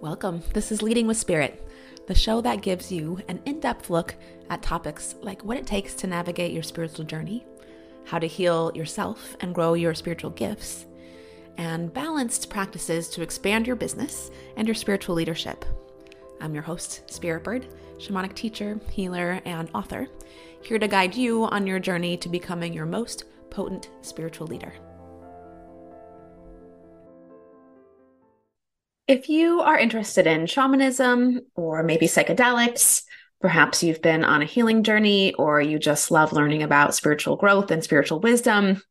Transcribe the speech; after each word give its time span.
Welcome. 0.00 0.44
This 0.54 0.70
is 0.70 0.80
Leading 0.80 1.08
with 1.08 1.16
Spirit, 1.16 1.66
the 2.06 2.14
show 2.14 2.40
that 2.42 2.62
gives 2.62 2.92
you 2.92 3.18
an 3.26 3.42
in 3.46 3.58
depth 3.58 3.90
look 3.90 4.14
at 4.48 4.62
topics 4.62 5.16
like 5.22 5.42
what 5.42 5.56
it 5.56 5.66
takes 5.66 5.92
to 5.94 6.06
navigate 6.06 6.52
your 6.52 6.62
spiritual 6.62 7.04
journey, 7.04 7.44
how 8.04 8.20
to 8.20 8.28
heal 8.28 8.70
yourself 8.76 9.36
and 9.40 9.52
grow 9.52 9.74
your 9.74 9.94
spiritual 9.94 10.30
gifts, 10.30 10.86
and 11.56 11.92
balanced 11.92 12.48
practices 12.48 13.08
to 13.08 13.22
expand 13.22 13.66
your 13.66 13.74
business 13.74 14.30
and 14.56 14.68
your 14.68 14.74
spiritual 14.76 15.16
leadership. 15.16 15.64
I'm 16.40 16.54
your 16.54 16.62
host, 16.62 17.10
Spirit 17.10 17.42
Bird, 17.42 17.66
shamanic 17.98 18.34
teacher, 18.34 18.78
healer, 18.92 19.40
and 19.44 19.68
author, 19.74 20.06
here 20.62 20.78
to 20.78 20.86
guide 20.86 21.16
you 21.16 21.46
on 21.46 21.66
your 21.66 21.80
journey 21.80 22.16
to 22.18 22.28
becoming 22.28 22.72
your 22.72 22.86
most 22.86 23.24
potent 23.50 23.90
spiritual 24.02 24.46
leader. 24.46 24.72
If 29.08 29.30
you 29.30 29.62
are 29.62 29.78
interested 29.78 30.26
in 30.26 30.44
shamanism 30.44 31.40
or 31.54 31.82
maybe 31.82 32.06
psychedelics, 32.06 33.04
perhaps 33.40 33.82
you've 33.82 34.02
been 34.02 34.22
on 34.22 34.42
a 34.42 34.44
healing 34.44 34.82
journey 34.82 35.32
or 35.32 35.62
you 35.62 35.78
just 35.78 36.10
love 36.10 36.34
learning 36.34 36.62
about 36.62 36.94
spiritual 36.94 37.36
growth 37.36 37.70
and 37.70 37.82
spiritual 37.82 38.20
wisdom, 38.20 38.82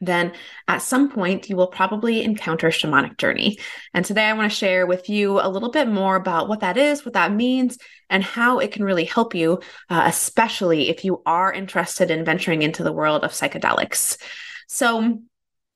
then 0.00 0.32
at 0.66 0.82
some 0.82 1.08
point 1.12 1.48
you 1.48 1.54
will 1.54 1.68
probably 1.68 2.24
encounter 2.24 2.70
shamanic 2.70 3.18
journey. 3.18 3.56
And 3.94 4.04
today 4.04 4.24
I 4.24 4.32
want 4.32 4.50
to 4.50 4.58
share 4.58 4.84
with 4.84 5.08
you 5.08 5.40
a 5.40 5.48
little 5.48 5.70
bit 5.70 5.86
more 5.86 6.16
about 6.16 6.48
what 6.48 6.58
that 6.60 6.76
is, 6.76 7.04
what 7.04 7.14
that 7.14 7.32
means, 7.32 7.78
and 8.10 8.24
how 8.24 8.58
it 8.58 8.72
can 8.72 8.82
really 8.82 9.04
help 9.04 9.32
you, 9.32 9.60
uh, 9.88 10.02
especially 10.06 10.88
if 10.88 11.04
you 11.04 11.22
are 11.24 11.52
interested 11.52 12.10
in 12.10 12.24
venturing 12.24 12.62
into 12.62 12.82
the 12.82 12.92
world 12.92 13.22
of 13.22 13.30
psychedelics. 13.30 14.16
So, 14.66 15.20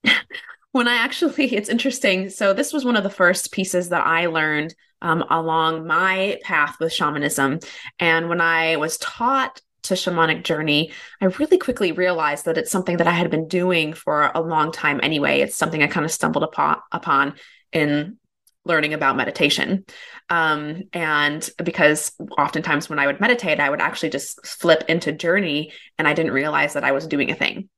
when 0.76 0.88
I 0.88 0.96
actually, 0.96 1.46
it's 1.54 1.68
interesting. 1.68 2.30
So, 2.30 2.52
this 2.52 2.72
was 2.72 2.84
one 2.84 2.96
of 2.96 3.02
the 3.02 3.10
first 3.10 3.50
pieces 3.50 3.88
that 3.88 4.06
I 4.06 4.26
learned 4.26 4.74
um, 5.02 5.24
along 5.30 5.86
my 5.86 6.38
path 6.42 6.76
with 6.78 6.92
shamanism. 6.92 7.60
And 7.98 8.28
when 8.28 8.40
I 8.40 8.76
was 8.76 8.98
taught 8.98 9.60
to 9.84 9.94
shamanic 9.94 10.42
journey, 10.42 10.92
I 11.20 11.26
really 11.26 11.58
quickly 11.58 11.92
realized 11.92 12.44
that 12.44 12.58
it's 12.58 12.70
something 12.70 12.96
that 12.98 13.06
I 13.06 13.12
had 13.12 13.30
been 13.30 13.48
doing 13.48 13.92
for 13.92 14.30
a 14.34 14.40
long 14.40 14.72
time 14.72 15.00
anyway. 15.02 15.40
It's 15.40 15.56
something 15.56 15.82
I 15.82 15.86
kind 15.86 16.04
of 16.04 16.12
stumbled 16.12 16.44
upon, 16.44 16.78
upon 16.92 17.34
in 17.72 18.18
learning 18.64 18.94
about 18.94 19.16
meditation. 19.16 19.84
Um, 20.28 20.82
and 20.92 21.48
because 21.62 22.12
oftentimes 22.36 22.90
when 22.90 22.98
I 22.98 23.06
would 23.06 23.20
meditate, 23.20 23.60
I 23.60 23.70
would 23.70 23.80
actually 23.80 24.10
just 24.10 24.44
flip 24.44 24.84
into 24.88 25.12
journey 25.12 25.72
and 25.98 26.08
I 26.08 26.14
didn't 26.14 26.32
realize 26.32 26.72
that 26.72 26.84
I 26.84 26.92
was 26.92 27.06
doing 27.06 27.30
a 27.30 27.34
thing. 27.34 27.68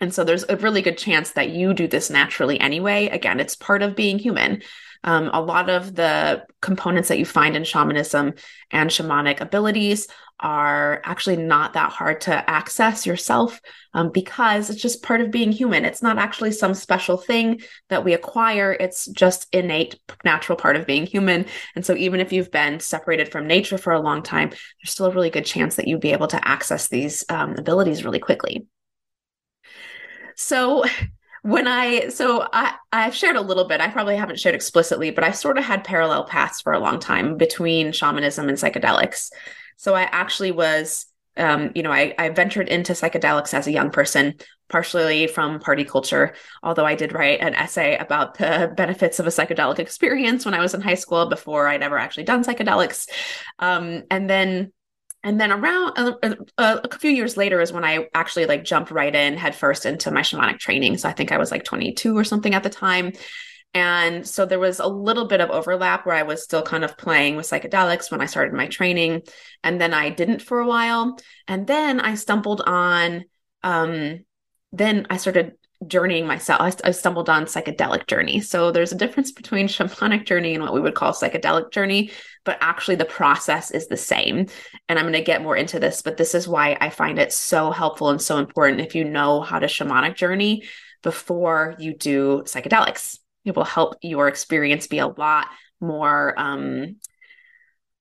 And 0.00 0.12
so 0.12 0.24
there's 0.24 0.44
a 0.48 0.56
really 0.56 0.82
good 0.82 0.98
chance 0.98 1.32
that 1.32 1.50
you 1.50 1.72
do 1.72 1.88
this 1.88 2.10
naturally 2.10 2.60
anyway. 2.60 3.08
Again, 3.08 3.40
it's 3.40 3.56
part 3.56 3.82
of 3.82 3.96
being 3.96 4.18
human. 4.18 4.62
Um, 5.04 5.30
a 5.32 5.40
lot 5.40 5.70
of 5.70 5.94
the 5.94 6.44
components 6.60 7.08
that 7.08 7.18
you 7.18 7.24
find 7.24 7.56
in 7.56 7.64
shamanism 7.64 8.34
and 8.70 8.90
shamanic 8.90 9.40
abilities 9.40 10.08
are 10.40 11.00
actually 11.04 11.36
not 11.36 11.72
that 11.72 11.90
hard 11.90 12.20
to 12.22 12.50
access 12.50 13.06
yourself 13.06 13.60
um, 13.94 14.10
because 14.12 14.68
it's 14.68 14.82
just 14.82 15.02
part 15.02 15.22
of 15.22 15.30
being 15.30 15.50
human. 15.50 15.84
It's 15.84 16.02
not 16.02 16.18
actually 16.18 16.52
some 16.52 16.74
special 16.74 17.16
thing 17.16 17.62
that 17.88 18.04
we 18.04 18.12
acquire, 18.12 18.76
it's 18.78 19.06
just 19.06 19.48
innate, 19.54 19.98
natural 20.24 20.56
part 20.56 20.76
of 20.76 20.86
being 20.86 21.06
human. 21.06 21.46
And 21.74 21.86
so, 21.86 21.96
even 21.96 22.20
if 22.20 22.32
you've 22.32 22.50
been 22.50 22.80
separated 22.80 23.32
from 23.32 23.46
nature 23.46 23.78
for 23.78 23.94
a 23.94 24.00
long 24.00 24.22
time, 24.22 24.50
there's 24.50 24.90
still 24.90 25.06
a 25.06 25.10
really 25.10 25.30
good 25.30 25.46
chance 25.46 25.76
that 25.76 25.88
you'd 25.88 26.00
be 26.00 26.12
able 26.12 26.26
to 26.28 26.48
access 26.48 26.88
these 26.88 27.24
um, 27.30 27.54
abilities 27.56 28.04
really 28.04 28.20
quickly. 28.20 28.66
So, 30.36 30.84
when 31.42 31.68
I 31.68 32.08
so 32.08 32.48
I 32.52 32.74
I've 32.92 33.14
shared 33.14 33.36
a 33.36 33.40
little 33.40 33.68
bit. 33.68 33.80
I 33.80 33.86
probably 33.88 34.16
haven't 34.16 34.40
shared 34.40 34.56
explicitly, 34.56 35.12
but 35.12 35.22
I 35.22 35.30
sort 35.30 35.58
of 35.58 35.64
had 35.64 35.84
parallel 35.84 36.24
paths 36.24 36.60
for 36.60 36.72
a 36.72 36.80
long 36.80 36.98
time 36.98 37.36
between 37.36 37.92
shamanism 37.92 38.48
and 38.48 38.58
psychedelics. 38.58 39.30
So 39.76 39.94
I 39.94 40.02
actually 40.10 40.50
was 40.50 41.06
um, 41.36 41.70
you 41.74 41.82
know, 41.82 41.92
I, 41.92 42.14
I 42.18 42.30
ventured 42.30 42.68
into 42.68 42.94
psychedelics 42.94 43.52
as 43.52 43.66
a 43.66 43.72
young 43.72 43.90
person, 43.90 44.34
partially 44.68 45.26
from 45.26 45.60
party 45.60 45.84
culture, 45.84 46.34
although 46.62 46.86
I 46.86 46.94
did 46.94 47.12
write 47.12 47.40
an 47.40 47.54
essay 47.54 47.96
about 47.96 48.38
the 48.38 48.72
benefits 48.76 49.18
of 49.20 49.26
a 49.26 49.30
psychedelic 49.30 49.78
experience 49.78 50.44
when 50.44 50.54
I 50.54 50.60
was 50.60 50.74
in 50.74 50.80
high 50.80 50.94
school 50.94 51.28
before 51.28 51.68
I'd 51.68 51.82
ever 51.82 51.98
actually 51.98 52.24
done 52.24 52.42
psychedelics. 52.42 53.08
Um, 53.58 54.04
and 54.10 54.28
then 54.30 54.72
and 55.26 55.40
then 55.40 55.50
around 55.50 55.92
uh, 55.96 56.12
uh, 56.56 56.80
a 56.84 56.98
few 57.00 57.10
years 57.10 57.36
later 57.36 57.60
is 57.60 57.72
when 57.72 57.84
I 57.84 58.06
actually 58.14 58.46
like 58.46 58.62
jumped 58.62 58.92
right 58.92 59.12
in 59.12 59.36
headfirst 59.36 59.84
into 59.84 60.12
my 60.12 60.20
shamanic 60.20 60.60
training. 60.60 60.98
So 60.98 61.08
I 61.08 61.12
think 61.12 61.32
I 61.32 61.38
was 61.38 61.50
like 61.50 61.64
22 61.64 62.16
or 62.16 62.22
something 62.22 62.54
at 62.54 62.62
the 62.62 62.70
time. 62.70 63.10
And 63.74 64.24
so 64.24 64.46
there 64.46 64.60
was 64.60 64.78
a 64.78 64.86
little 64.86 65.26
bit 65.26 65.40
of 65.40 65.50
overlap 65.50 66.06
where 66.06 66.14
I 66.14 66.22
was 66.22 66.44
still 66.44 66.62
kind 66.62 66.84
of 66.84 66.96
playing 66.96 67.34
with 67.34 67.50
psychedelics 67.50 68.08
when 68.08 68.20
I 68.20 68.26
started 68.26 68.54
my 68.54 68.68
training. 68.68 69.22
And 69.64 69.80
then 69.80 69.92
I 69.92 70.10
didn't 70.10 70.42
for 70.42 70.60
a 70.60 70.66
while. 70.66 71.18
And 71.48 71.66
then 71.66 71.98
I 71.98 72.14
stumbled 72.14 72.62
on, 72.64 73.24
um, 73.64 74.24
then 74.70 75.08
I 75.10 75.16
started 75.16 75.54
journeying 75.86 76.26
myself. 76.26 76.60
I, 76.60 76.88
I, 76.88 76.90
stumbled 76.92 77.28
on 77.28 77.44
psychedelic 77.44 78.06
journey. 78.06 78.40
So 78.40 78.70
there's 78.70 78.92
a 78.92 78.96
difference 78.96 79.32
between 79.32 79.68
shamanic 79.68 80.24
journey 80.24 80.54
and 80.54 80.62
what 80.62 80.72
we 80.72 80.80
would 80.80 80.94
call 80.94 81.12
psychedelic 81.12 81.70
journey, 81.70 82.10
but 82.44 82.58
actually 82.60 82.94
the 82.94 83.04
process 83.04 83.70
is 83.70 83.86
the 83.86 83.96
same. 83.96 84.46
And 84.88 84.98
I'm 84.98 85.04
going 85.04 85.12
to 85.14 85.20
get 85.20 85.42
more 85.42 85.56
into 85.56 85.78
this, 85.78 86.02
but 86.02 86.16
this 86.16 86.34
is 86.34 86.48
why 86.48 86.76
I 86.80 86.90
find 86.90 87.18
it 87.18 87.32
so 87.32 87.70
helpful 87.70 88.10
and 88.10 88.20
so 88.20 88.38
important 88.38 88.80
if 88.80 88.94
you 88.94 89.04
know 89.04 89.40
how 89.40 89.58
to 89.58 89.66
shamanic 89.66 90.16
journey 90.16 90.62
before 91.02 91.76
you 91.78 91.94
do 91.94 92.42
psychedelics. 92.46 93.18
It 93.44 93.54
will 93.54 93.64
help 93.64 93.96
your 94.02 94.28
experience 94.28 94.86
be 94.86 94.98
a 94.98 95.06
lot 95.06 95.46
more 95.80 96.34
um, 96.38 96.96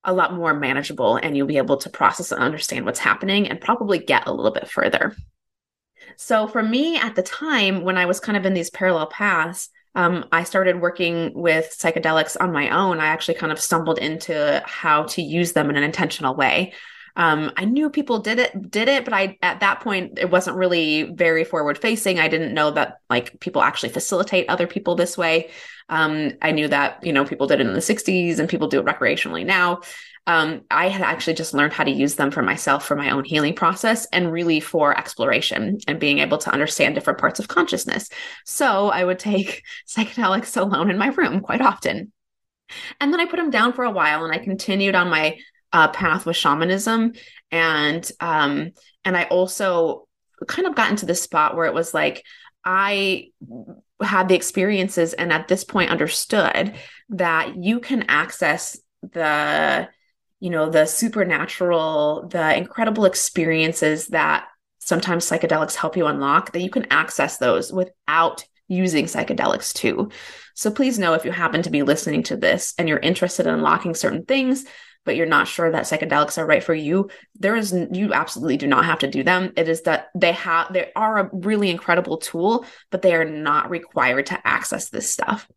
a 0.05 0.13
lot 0.13 0.33
more 0.33 0.53
manageable 0.53 1.17
and 1.17 1.35
you'll 1.35 1.47
be 1.47 1.57
able 1.57 1.77
to 1.77 1.89
process 1.89 2.31
and 2.31 2.41
understand 2.41 2.85
what's 2.85 2.99
happening 2.99 3.47
and 3.47 3.59
probably 3.59 3.97
get 3.99 4.27
a 4.27 4.31
little 4.31 4.51
bit 4.51 4.69
further. 4.69 5.15
So 6.17 6.47
for 6.47 6.63
me 6.63 6.97
at 6.97 7.15
the 7.15 7.23
time, 7.23 7.83
when 7.83 7.97
I 7.97 8.05
was 8.05 8.19
kind 8.19 8.37
of 8.37 8.45
in 8.45 8.53
these 8.53 8.69
parallel 8.69 9.07
paths, 9.07 9.69
um, 9.95 10.25
I 10.31 10.43
started 10.43 10.81
working 10.81 11.31
with 11.33 11.75
psychedelics 11.77 12.35
on 12.39 12.51
my 12.51 12.69
own. 12.69 12.99
I 12.99 13.07
actually 13.07 13.35
kind 13.35 13.51
of 13.51 13.59
stumbled 13.59 13.97
into 13.97 14.61
how 14.65 15.03
to 15.03 15.21
use 15.21 15.53
them 15.53 15.69
in 15.69 15.77
an 15.77 15.83
intentional 15.83 16.35
way. 16.35 16.73
Um, 17.15 17.51
I 17.55 17.65
knew 17.65 17.89
people 17.89 18.19
did 18.19 18.39
it, 18.39 18.69
did 18.69 18.87
it, 18.87 19.05
but 19.05 19.13
I 19.13 19.37
at 19.41 19.61
that 19.61 19.81
point 19.81 20.19
it 20.19 20.29
wasn't 20.29 20.57
really 20.57 21.03
very 21.03 21.43
forward 21.43 21.77
facing. 21.77 22.19
I 22.19 22.27
didn't 22.27 22.53
know 22.53 22.71
that 22.71 22.97
like 23.09 23.39
people 23.39 23.61
actually 23.61 23.89
facilitate 23.89 24.49
other 24.49 24.67
people 24.67 24.95
this 24.95 25.17
way. 25.17 25.49
Um, 25.87 26.33
I 26.41 26.51
knew 26.51 26.67
that 26.67 27.03
you 27.03 27.13
know 27.13 27.25
people 27.25 27.47
did 27.47 27.61
it 27.61 27.67
in 27.67 27.73
the 27.73 27.79
'60s 27.79 28.39
and 28.39 28.49
people 28.49 28.67
do 28.67 28.79
it 28.79 28.85
recreationally 28.85 29.45
now 29.45 29.81
um, 30.27 30.63
I 30.71 30.89
had 30.89 31.01
actually 31.01 31.35
just 31.35 31.53
learned 31.53 31.73
how 31.73 31.83
to 31.83 31.91
use 31.91 32.15
them 32.15 32.31
for 32.31 32.41
myself 32.41 32.85
for 32.85 32.95
my 32.95 33.11
own 33.11 33.23
healing 33.23 33.53
process 33.53 34.07
and 34.07 34.31
really 34.31 34.59
for 34.59 34.97
exploration 34.97 35.77
and 35.87 35.99
being 35.99 36.19
able 36.19 36.39
to 36.39 36.51
understand 36.51 36.95
different 36.95 37.19
parts 37.19 37.39
of 37.39 37.47
consciousness. 37.47 38.09
So 38.43 38.89
I 38.89 39.03
would 39.03 39.19
take 39.19 39.63
psychedelics 39.87 40.59
alone 40.59 40.89
in 40.89 40.97
my 40.97 41.07
room 41.07 41.41
quite 41.41 41.61
often. 41.61 42.11
And 42.99 43.13
then 43.13 43.19
I 43.19 43.25
put 43.25 43.37
them 43.37 43.51
down 43.51 43.73
for 43.73 43.83
a 43.83 43.91
while 43.91 44.25
and 44.25 44.33
I 44.33 44.43
continued 44.43 44.95
on 44.95 45.09
my 45.09 45.37
uh, 45.75 45.89
path 45.89 46.25
with 46.25 46.37
shamanism. 46.37 47.11
And 47.51 48.09
um, 48.21 48.71
and 49.03 49.17
I 49.17 49.25
also 49.25 50.07
kind 50.47 50.67
of 50.67 50.75
got 50.75 50.89
into 50.89 51.05
this 51.05 51.21
spot 51.21 51.55
where 51.55 51.65
it 51.65 51.73
was 51.73 51.93
like 51.93 52.23
I 52.63 53.31
had 54.01 54.29
the 54.29 54.35
experiences 54.35 55.13
and 55.13 55.33
at 55.33 55.49
this 55.49 55.65
point 55.65 55.91
understood 55.91 56.75
that 57.09 57.57
you 57.57 57.81
can 57.81 58.05
access 58.07 58.79
the 59.01 59.89
you 60.39 60.49
know 60.49 60.69
the 60.69 60.85
supernatural 60.85 62.27
the 62.29 62.57
incredible 62.57 63.05
experiences 63.05 64.07
that 64.07 64.47
sometimes 64.79 65.29
psychedelics 65.29 65.75
help 65.75 65.97
you 65.97 66.07
unlock 66.07 66.51
that 66.51 66.61
you 66.61 66.69
can 66.69 66.87
access 66.89 67.37
those 67.37 67.71
without 67.71 68.43
using 68.67 69.05
psychedelics 69.05 69.73
too 69.73 70.09
so 70.55 70.71
please 70.71 70.99
know 70.99 71.13
if 71.13 71.23
you 71.23 71.31
happen 71.31 71.61
to 71.61 71.69
be 71.69 71.83
listening 71.83 72.23
to 72.23 72.35
this 72.35 72.73
and 72.77 72.89
you're 72.89 72.99
interested 72.99 73.45
in 73.45 73.53
unlocking 73.53 73.93
certain 73.93 74.25
things 74.25 74.65
but 75.05 75.15
you're 75.15 75.25
not 75.25 75.47
sure 75.47 75.71
that 75.71 75.83
psychedelics 75.85 76.37
are 76.37 76.45
right 76.45 76.63
for 76.63 76.73
you 76.73 77.09
there 77.35 77.55
is 77.55 77.73
you 77.91 78.13
absolutely 78.13 78.57
do 78.57 78.67
not 78.67 78.85
have 78.85 78.99
to 78.99 79.07
do 79.07 79.23
them. 79.23 79.53
It 79.57 79.67
is 79.69 79.83
that 79.83 80.09
they 80.15 80.31
have 80.33 80.71
they 80.71 80.91
are 80.95 81.17
a 81.19 81.29
really 81.33 81.69
incredible 81.69 82.17
tool 82.17 82.65
but 82.91 83.01
they 83.01 83.15
are 83.15 83.25
not 83.25 83.69
required 83.69 84.27
to 84.27 84.47
access 84.47 84.89
this 84.89 85.09
stuff. 85.09 85.47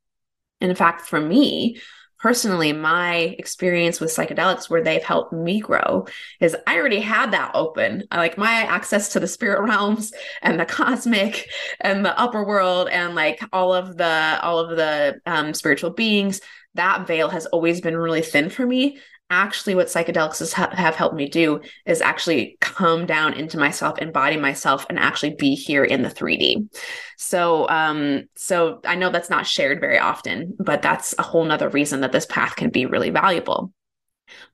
And 0.60 0.70
in 0.70 0.76
fact 0.76 1.02
for 1.02 1.20
me 1.20 1.78
personally 2.18 2.72
my 2.72 3.36
experience 3.38 4.00
with 4.00 4.10
psychedelics 4.10 4.68
where 4.68 4.82
they've 4.82 5.04
helped 5.04 5.32
me 5.32 5.60
grow 5.60 6.04
is 6.40 6.56
i 6.66 6.76
already 6.76 6.98
had 6.98 7.30
that 7.30 7.52
open 7.54 8.02
like 8.12 8.36
my 8.36 8.50
access 8.50 9.12
to 9.12 9.20
the 9.20 9.28
spirit 9.28 9.62
realms 9.62 10.12
and 10.42 10.58
the 10.58 10.66
cosmic 10.66 11.48
and 11.80 12.04
the 12.04 12.18
upper 12.18 12.44
world 12.44 12.88
and 12.88 13.14
like 13.14 13.40
all 13.52 13.72
of 13.72 13.96
the 13.96 14.38
all 14.42 14.58
of 14.58 14.76
the 14.76 15.20
um, 15.26 15.54
spiritual 15.54 15.90
beings 15.90 16.40
that 16.74 17.06
veil 17.06 17.28
has 17.28 17.46
always 17.46 17.80
been 17.80 17.96
really 17.96 18.22
thin 18.22 18.50
for 18.50 18.66
me 18.66 18.98
actually 19.30 19.74
what 19.74 19.88
psychedelics 19.88 20.52
ha- 20.52 20.70
have 20.72 20.94
helped 20.94 21.14
me 21.14 21.28
do 21.28 21.60
is 21.84 22.00
actually 22.00 22.56
come 22.60 23.04
down 23.04 23.34
into 23.34 23.58
myself 23.58 23.98
embody 23.98 24.36
myself 24.36 24.86
and 24.88 24.98
actually 24.98 25.34
be 25.34 25.54
here 25.54 25.84
in 25.84 26.02
the 26.02 26.08
3d 26.08 26.68
so 27.16 27.68
um 27.68 28.24
so 28.36 28.80
i 28.86 28.94
know 28.94 29.10
that's 29.10 29.30
not 29.30 29.46
shared 29.46 29.80
very 29.80 29.98
often 29.98 30.56
but 30.58 30.82
that's 30.82 31.14
a 31.18 31.22
whole 31.22 31.44
nother 31.44 31.68
reason 31.68 32.00
that 32.00 32.12
this 32.12 32.26
path 32.26 32.56
can 32.56 32.70
be 32.70 32.86
really 32.86 33.10
valuable. 33.10 33.72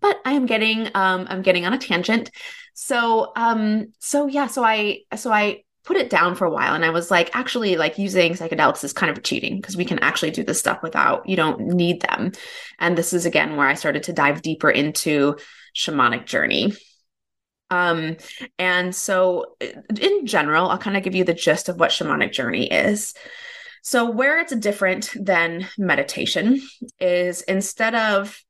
But 0.00 0.20
i 0.24 0.32
am 0.32 0.46
getting 0.46 0.86
um 0.94 1.26
i'm 1.28 1.42
getting 1.42 1.66
on 1.66 1.72
a 1.72 1.78
tangent. 1.78 2.30
So 2.74 3.32
um 3.36 3.92
so 4.00 4.26
yeah 4.26 4.48
so 4.48 4.64
i 4.64 5.00
so 5.16 5.32
i 5.32 5.62
put 5.84 5.96
it 5.96 6.10
down 6.10 6.34
for 6.34 6.46
a 6.46 6.50
while 6.50 6.75
and 6.75 6.84
I 6.84 6.90
was 6.90 7.10
like, 7.10 7.34
actually, 7.36 7.76
like 7.76 7.98
using 7.98 8.32
psychedelics 8.32 8.84
is 8.84 8.92
kind 8.92 9.10
of 9.10 9.22
cheating 9.22 9.56
because 9.56 9.76
we 9.76 9.84
can 9.84 9.98
actually 9.98 10.31
do 10.31 10.42
this 10.42 10.58
stuff 10.58 10.82
without, 10.82 11.28
you 11.28 11.36
don't 11.36 11.60
need 11.60 12.00
them. 12.00 12.32
And 12.78 12.96
this 12.96 13.12
is 13.12 13.26
again 13.26 13.56
where 13.56 13.69
I 13.69 13.75
started 13.75 14.04
to 14.04 14.12
dive 14.12 14.42
deeper 14.42 14.70
into 14.70 15.36
shamanic 15.76 16.26
journey. 16.26 16.72
Um, 17.70 18.16
and 18.58 18.94
so 18.94 19.56
in 20.00 20.26
general, 20.26 20.69
I'll 20.69 20.78
kind 20.78 20.96
of 20.96 21.02
give 21.02 21.14
you 21.14 21.25
the 21.25 21.34
gist 21.34 21.69
of 21.69 21.78
what 21.78 21.90
shamanic 21.90 22.32
journey 22.32 22.70
is. 22.70 23.14
So, 23.82 24.10
where 24.10 24.40
it's 24.40 24.54
different 24.56 25.10
than 25.14 25.69
meditation 25.76 26.62
is 26.98 27.42
instead 27.42 27.94
of 27.94 28.40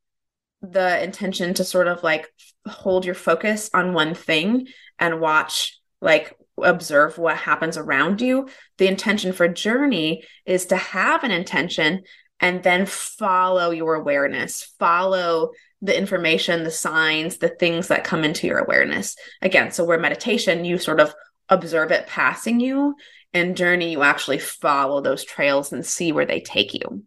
the 0.62 1.02
intention 1.02 1.54
to 1.54 1.64
sort 1.64 1.88
of 1.88 2.02
like 2.04 2.28
hold 2.66 3.04
your 3.04 3.16
focus 3.16 3.68
on 3.74 3.94
one 3.94 4.14
thing 4.14 4.68
and 4.98 5.20
watch 5.20 5.78
like 6.00 6.36
observe 6.62 7.18
what 7.18 7.36
happens 7.36 7.76
around 7.76 8.20
you. 8.20 8.48
The 8.78 8.88
intention 8.88 9.32
for 9.32 9.48
journey 9.48 10.24
is 10.46 10.66
to 10.66 10.76
have 10.76 11.24
an 11.24 11.30
intention 11.30 12.02
and 12.40 12.62
then 12.62 12.86
follow 12.86 13.70
your 13.70 13.94
awareness, 13.94 14.74
follow 14.78 15.50
the 15.82 15.96
information, 15.96 16.64
the 16.64 16.70
signs, 16.70 17.38
the 17.38 17.48
things 17.48 17.88
that 17.88 18.04
come 18.04 18.24
into 18.24 18.46
your 18.46 18.58
awareness. 18.58 19.16
Again, 19.42 19.70
so 19.70 19.84
where 19.84 19.98
meditation, 19.98 20.64
you 20.64 20.78
sort 20.78 21.00
of 21.00 21.14
observe 21.48 21.90
it 21.90 22.06
passing 22.06 22.60
you, 22.60 22.94
and 23.32 23.56
journey, 23.56 23.90
you 23.92 24.02
actually 24.02 24.38
follow 24.38 25.00
those 25.00 25.24
trails 25.24 25.72
and 25.72 25.84
see 25.84 26.12
where 26.12 26.24
they 26.24 26.40
take 26.40 26.72
you. 26.72 27.04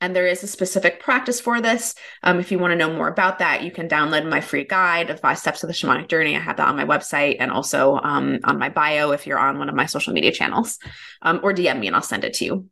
And 0.00 0.16
there 0.16 0.26
is 0.26 0.42
a 0.42 0.46
specific 0.46 1.00
practice 1.00 1.40
for 1.40 1.60
this. 1.60 1.94
Um, 2.22 2.40
if 2.40 2.50
you 2.50 2.58
want 2.58 2.72
to 2.72 2.76
know 2.76 2.92
more 2.92 3.08
about 3.08 3.38
that, 3.40 3.62
you 3.62 3.70
can 3.70 3.88
download 3.88 4.28
my 4.28 4.40
free 4.40 4.64
guide 4.64 5.10
of 5.10 5.20
five 5.20 5.38
steps 5.38 5.62
of 5.62 5.68
the 5.68 5.74
shamanic 5.74 6.08
journey. 6.08 6.36
I 6.36 6.40
have 6.40 6.56
that 6.56 6.68
on 6.68 6.76
my 6.76 6.86
website 6.86 7.36
and 7.38 7.50
also 7.50 7.96
um, 8.02 8.40
on 8.44 8.58
my 8.58 8.70
bio 8.70 9.10
if 9.10 9.26
you're 9.26 9.38
on 9.38 9.58
one 9.58 9.68
of 9.68 9.74
my 9.74 9.86
social 9.86 10.14
media 10.14 10.32
channels, 10.32 10.78
um, 11.22 11.40
or 11.42 11.52
DM 11.52 11.78
me 11.78 11.86
and 11.86 11.96
I'll 11.96 12.02
send 12.02 12.24
it 12.24 12.34
to 12.34 12.44
you. 12.44 12.66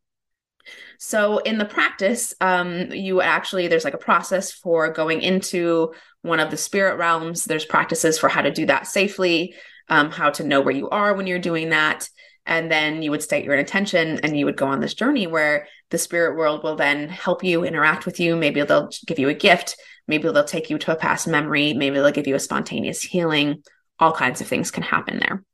So 0.98 1.38
in 1.38 1.58
the 1.58 1.64
practice, 1.64 2.34
um, 2.40 2.90
you 2.92 3.20
actually 3.20 3.68
there's 3.68 3.84
like 3.84 3.94
a 3.94 3.98
process 3.98 4.50
for 4.50 4.92
going 4.92 5.22
into 5.22 5.92
one 6.22 6.40
of 6.40 6.50
the 6.50 6.56
spirit 6.56 6.96
realms. 6.96 7.44
There's 7.44 7.64
practices 7.64 8.18
for 8.18 8.28
how 8.28 8.42
to 8.42 8.50
do 8.50 8.66
that 8.66 8.86
safely, 8.86 9.54
um, 9.88 10.10
how 10.10 10.30
to 10.30 10.44
know 10.44 10.60
where 10.60 10.74
you 10.74 10.88
are 10.90 11.14
when 11.14 11.26
you're 11.26 11.38
doing 11.38 11.70
that. 11.70 12.08
And 12.48 12.72
then 12.72 13.02
you 13.02 13.10
would 13.10 13.22
state 13.22 13.44
your 13.44 13.54
intention 13.54 14.20
and 14.22 14.36
you 14.36 14.46
would 14.46 14.56
go 14.56 14.66
on 14.66 14.80
this 14.80 14.94
journey 14.94 15.26
where 15.26 15.68
the 15.90 15.98
spirit 15.98 16.36
world 16.36 16.64
will 16.64 16.76
then 16.76 17.10
help 17.10 17.44
you 17.44 17.62
interact 17.62 18.06
with 18.06 18.18
you. 18.18 18.36
Maybe 18.36 18.62
they'll 18.62 18.88
give 19.06 19.18
you 19.18 19.28
a 19.28 19.34
gift. 19.34 19.76
Maybe 20.08 20.24
they'll 20.24 20.44
take 20.44 20.70
you 20.70 20.78
to 20.78 20.92
a 20.92 20.96
past 20.96 21.28
memory. 21.28 21.74
Maybe 21.74 21.96
they'll 21.96 22.10
give 22.10 22.26
you 22.26 22.34
a 22.34 22.40
spontaneous 22.40 23.02
healing. 23.02 23.62
All 23.98 24.12
kinds 24.12 24.40
of 24.40 24.46
things 24.46 24.70
can 24.70 24.82
happen 24.82 25.20
there. 25.20 25.44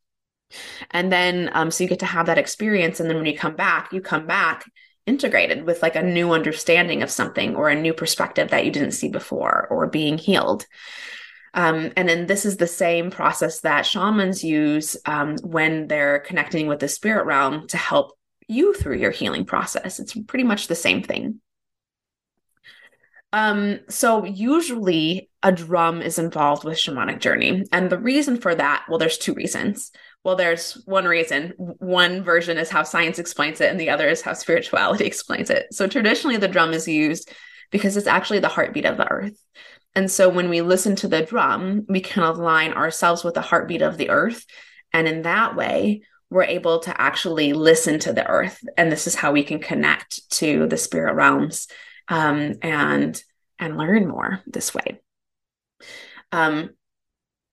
And 0.92 1.10
then, 1.10 1.50
um, 1.52 1.72
so 1.72 1.82
you 1.82 1.90
get 1.90 1.98
to 1.98 2.06
have 2.06 2.26
that 2.26 2.38
experience. 2.38 3.00
And 3.00 3.10
then 3.10 3.16
when 3.16 3.26
you 3.26 3.36
come 3.36 3.56
back, 3.56 3.92
you 3.92 4.00
come 4.00 4.28
back 4.28 4.64
integrated 5.04 5.66
with 5.66 5.82
like 5.82 5.96
a 5.96 6.02
new 6.02 6.30
understanding 6.30 7.02
of 7.02 7.10
something 7.10 7.56
or 7.56 7.68
a 7.68 7.80
new 7.80 7.92
perspective 7.92 8.50
that 8.50 8.64
you 8.64 8.70
didn't 8.70 8.92
see 8.92 9.08
before 9.08 9.66
or 9.68 9.88
being 9.88 10.16
healed. 10.16 10.64
Um, 11.54 11.92
and 11.96 12.08
then 12.08 12.26
this 12.26 12.44
is 12.44 12.56
the 12.56 12.66
same 12.66 13.10
process 13.10 13.60
that 13.60 13.86
shamans 13.86 14.42
use 14.42 14.96
um, 15.06 15.36
when 15.42 15.86
they're 15.86 16.18
connecting 16.18 16.66
with 16.66 16.80
the 16.80 16.88
spirit 16.88 17.26
realm 17.26 17.68
to 17.68 17.76
help 17.76 18.12
you 18.48 18.74
through 18.74 18.98
your 18.98 19.12
healing 19.12 19.44
process. 19.44 20.00
It's 20.00 20.14
pretty 20.14 20.44
much 20.44 20.66
the 20.66 20.74
same 20.74 21.02
thing. 21.02 21.40
Um, 23.32 23.80
so 23.88 24.24
usually 24.24 25.28
a 25.42 25.50
drum 25.50 26.02
is 26.02 26.18
involved 26.18 26.64
with 26.64 26.78
shamanic 26.78 27.20
journey. 27.20 27.64
And 27.72 27.90
the 27.90 27.98
reason 27.98 28.40
for 28.40 28.54
that, 28.54 28.84
well, 28.88 28.98
there's 28.98 29.18
two 29.18 29.34
reasons. 29.34 29.90
Well, 30.22 30.36
there's 30.36 30.80
one 30.86 31.04
reason. 31.04 31.52
One 31.56 32.22
version 32.22 32.58
is 32.58 32.70
how 32.70 32.84
science 32.84 33.18
explains 33.18 33.60
it, 33.60 33.70
and 33.70 33.78
the 33.78 33.90
other 33.90 34.08
is 34.08 34.22
how 34.22 34.34
spirituality 34.34 35.04
explains 35.06 35.50
it. 35.50 35.66
So 35.72 35.86
traditionally 35.86 36.36
the 36.36 36.48
drum 36.48 36.72
is 36.72 36.86
used 36.86 37.30
because 37.70 37.96
it's 37.96 38.06
actually 38.06 38.38
the 38.38 38.48
heartbeat 38.48 38.84
of 38.84 38.96
the 38.96 39.10
earth. 39.10 39.36
And 39.96 40.10
so 40.10 40.28
when 40.28 40.48
we 40.48 40.60
listen 40.60 40.96
to 40.96 41.08
the 41.08 41.22
drum, 41.22 41.86
we 41.88 42.00
can 42.00 42.22
align 42.22 42.72
ourselves 42.72 43.22
with 43.22 43.34
the 43.34 43.40
heartbeat 43.40 43.82
of 43.82 43.96
the 43.96 44.10
earth. 44.10 44.44
And 44.92 45.06
in 45.06 45.22
that 45.22 45.56
way, 45.56 46.02
we're 46.30 46.42
able 46.44 46.80
to 46.80 47.00
actually 47.00 47.52
listen 47.52 47.98
to 48.00 48.12
the 48.12 48.26
earth. 48.26 48.58
And 48.76 48.90
this 48.90 49.06
is 49.06 49.14
how 49.14 49.32
we 49.32 49.44
can 49.44 49.60
connect 49.60 50.28
to 50.32 50.66
the 50.66 50.76
spirit 50.76 51.14
realms 51.14 51.68
um, 52.08 52.54
and 52.62 53.22
and 53.58 53.78
learn 53.78 54.08
more 54.08 54.42
this 54.46 54.74
way. 54.74 55.00
Um, 56.32 56.70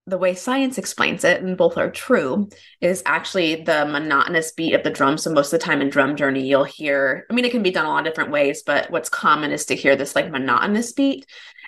the 0.07 0.17
way 0.17 0.33
science 0.33 0.79
explains 0.79 1.23
it, 1.23 1.43
and 1.43 1.55
both 1.55 1.77
are 1.77 1.91
true, 1.91 2.49
is 2.81 3.03
actually 3.05 3.63
the 3.63 3.85
monotonous 3.85 4.51
beat 4.51 4.73
of 4.73 4.83
the 4.83 4.89
drum. 4.89 5.17
So 5.17 5.31
most 5.31 5.53
of 5.53 5.59
the 5.59 5.65
time 5.65 5.79
in 5.79 5.89
drum 5.89 6.15
journey, 6.15 6.47
you'll 6.47 6.63
hear, 6.63 7.27
I 7.29 7.33
mean, 7.33 7.45
it 7.45 7.51
can 7.51 7.61
be 7.61 7.69
done 7.69 7.85
a 7.85 7.89
lot 7.89 7.99
of 7.99 8.05
different 8.05 8.31
ways, 8.31 8.63
but 8.65 8.89
what's 8.89 9.09
common 9.09 9.51
is 9.51 9.65
to 9.67 9.75
hear 9.75 9.95
this 9.95 10.15
like 10.15 10.31
monotonous 10.31 10.91
beat. 10.93 11.27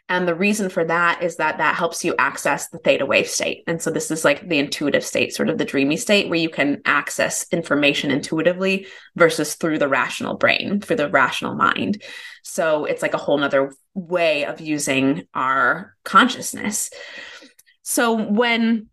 And 0.10 0.28
the 0.28 0.36
reason 0.36 0.70
for 0.70 0.84
that 0.84 1.24
is 1.24 1.38
that 1.38 1.58
that 1.58 1.76
helps 1.76 2.04
you 2.04 2.14
access 2.20 2.70
the 2.70 2.78
theta 2.78 3.06
wave 3.06 3.28
state. 3.28 3.64
And 3.68 3.82
so 3.82 3.90
this 3.90 4.12
is 4.12 4.26
like 4.26 4.48
the 4.48 4.60
intuitive 4.60 5.04
state, 5.04 5.34
sort 5.34 5.50
of 5.50 5.58
the 5.58 5.66
dreamy 5.66 5.98
state 5.98 6.30
where 6.30 6.40
you 6.40 6.50
can 6.50 6.82
access 6.86 7.46
information 7.52 8.12
intuitively 8.12 8.86
versus 9.16 9.56
through 9.56 9.80
the 9.80 9.88
rational 9.88 10.36
brain, 10.36 10.82
through 10.82 10.98
the 10.98 11.10
rational 11.10 11.56
mind. 11.56 12.04
So 12.44 12.86
it's 12.86 13.02
like 13.02 13.14
a 13.14 13.18
whole 13.18 13.38
nother 13.38 13.72
way 13.94 14.46
of 14.46 14.60
using 14.60 15.26
our 15.34 15.96
consciousness. 16.04 16.90
So 17.82 18.14
when 18.14 18.90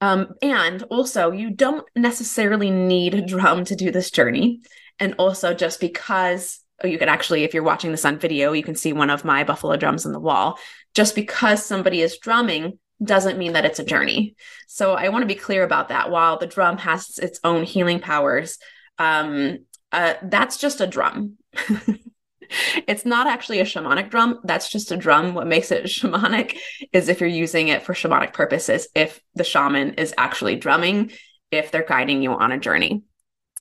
um, 0.00 0.34
and 0.42 0.82
also, 0.84 1.32
you 1.32 1.50
don't 1.50 1.84
necessarily 1.96 2.70
need 2.70 3.14
a 3.14 3.26
drum 3.26 3.64
to 3.64 3.74
do 3.74 3.90
this 3.90 4.10
journey. 4.10 4.60
And 5.00 5.14
also, 5.18 5.54
just 5.54 5.80
because 5.80 6.60
you 6.84 6.98
can 6.98 7.08
actually, 7.08 7.44
if 7.44 7.54
you're 7.54 7.62
watching 7.62 7.90
this 7.90 8.04
on 8.04 8.18
video, 8.18 8.52
you 8.52 8.62
can 8.62 8.76
see 8.76 8.92
one 8.92 9.10
of 9.10 9.24
my 9.24 9.42
buffalo 9.44 9.76
drums 9.76 10.06
on 10.06 10.12
the 10.12 10.20
wall. 10.20 10.58
Just 10.94 11.14
because 11.14 11.64
somebody 11.64 12.00
is 12.00 12.18
drumming 12.18 12.78
doesn't 13.02 13.38
mean 13.38 13.52
that 13.52 13.64
it's 13.64 13.78
a 13.78 13.84
journey. 13.84 14.36
So 14.66 14.94
I 14.94 15.08
want 15.08 15.22
to 15.22 15.26
be 15.26 15.34
clear 15.34 15.64
about 15.64 15.88
that. 15.88 16.10
While 16.10 16.38
the 16.38 16.46
drum 16.46 16.78
has 16.78 17.18
its 17.18 17.40
own 17.42 17.64
healing 17.64 18.00
powers, 18.00 18.58
um, 18.98 19.58
uh, 19.92 20.14
that's 20.22 20.56
just 20.56 20.80
a 20.80 20.86
drum. 20.86 21.38
it's 22.86 23.04
not 23.04 23.26
actually 23.26 23.60
a 23.60 23.64
shamanic 23.64 24.10
drum. 24.10 24.40
That's 24.44 24.70
just 24.70 24.92
a 24.92 24.96
drum. 24.96 25.34
What 25.34 25.46
makes 25.46 25.72
it 25.72 25.84
shamanic 25.86 26.58
is 26.92 27.08
if 27.08 27.20
you're 27.20 27.28
using 27.28 27.68
it 27.68 27.82
for 27.82 27.92
shamanic 27.92 28.32
purposes, 28.32 28.88
if 28.94 29.20
the 29.34 29.44
shaman 29.44 29.94
is 29.94 30.14
actually 30.16 30.56
drumming, 30.56 31.10
if 31.50 31.70
they're 31.70 31.84
guiding 31.84 32.22
you 32.22 32.32
on 32.32 32.52
a 32.52 32.58
journey 32.58 33.02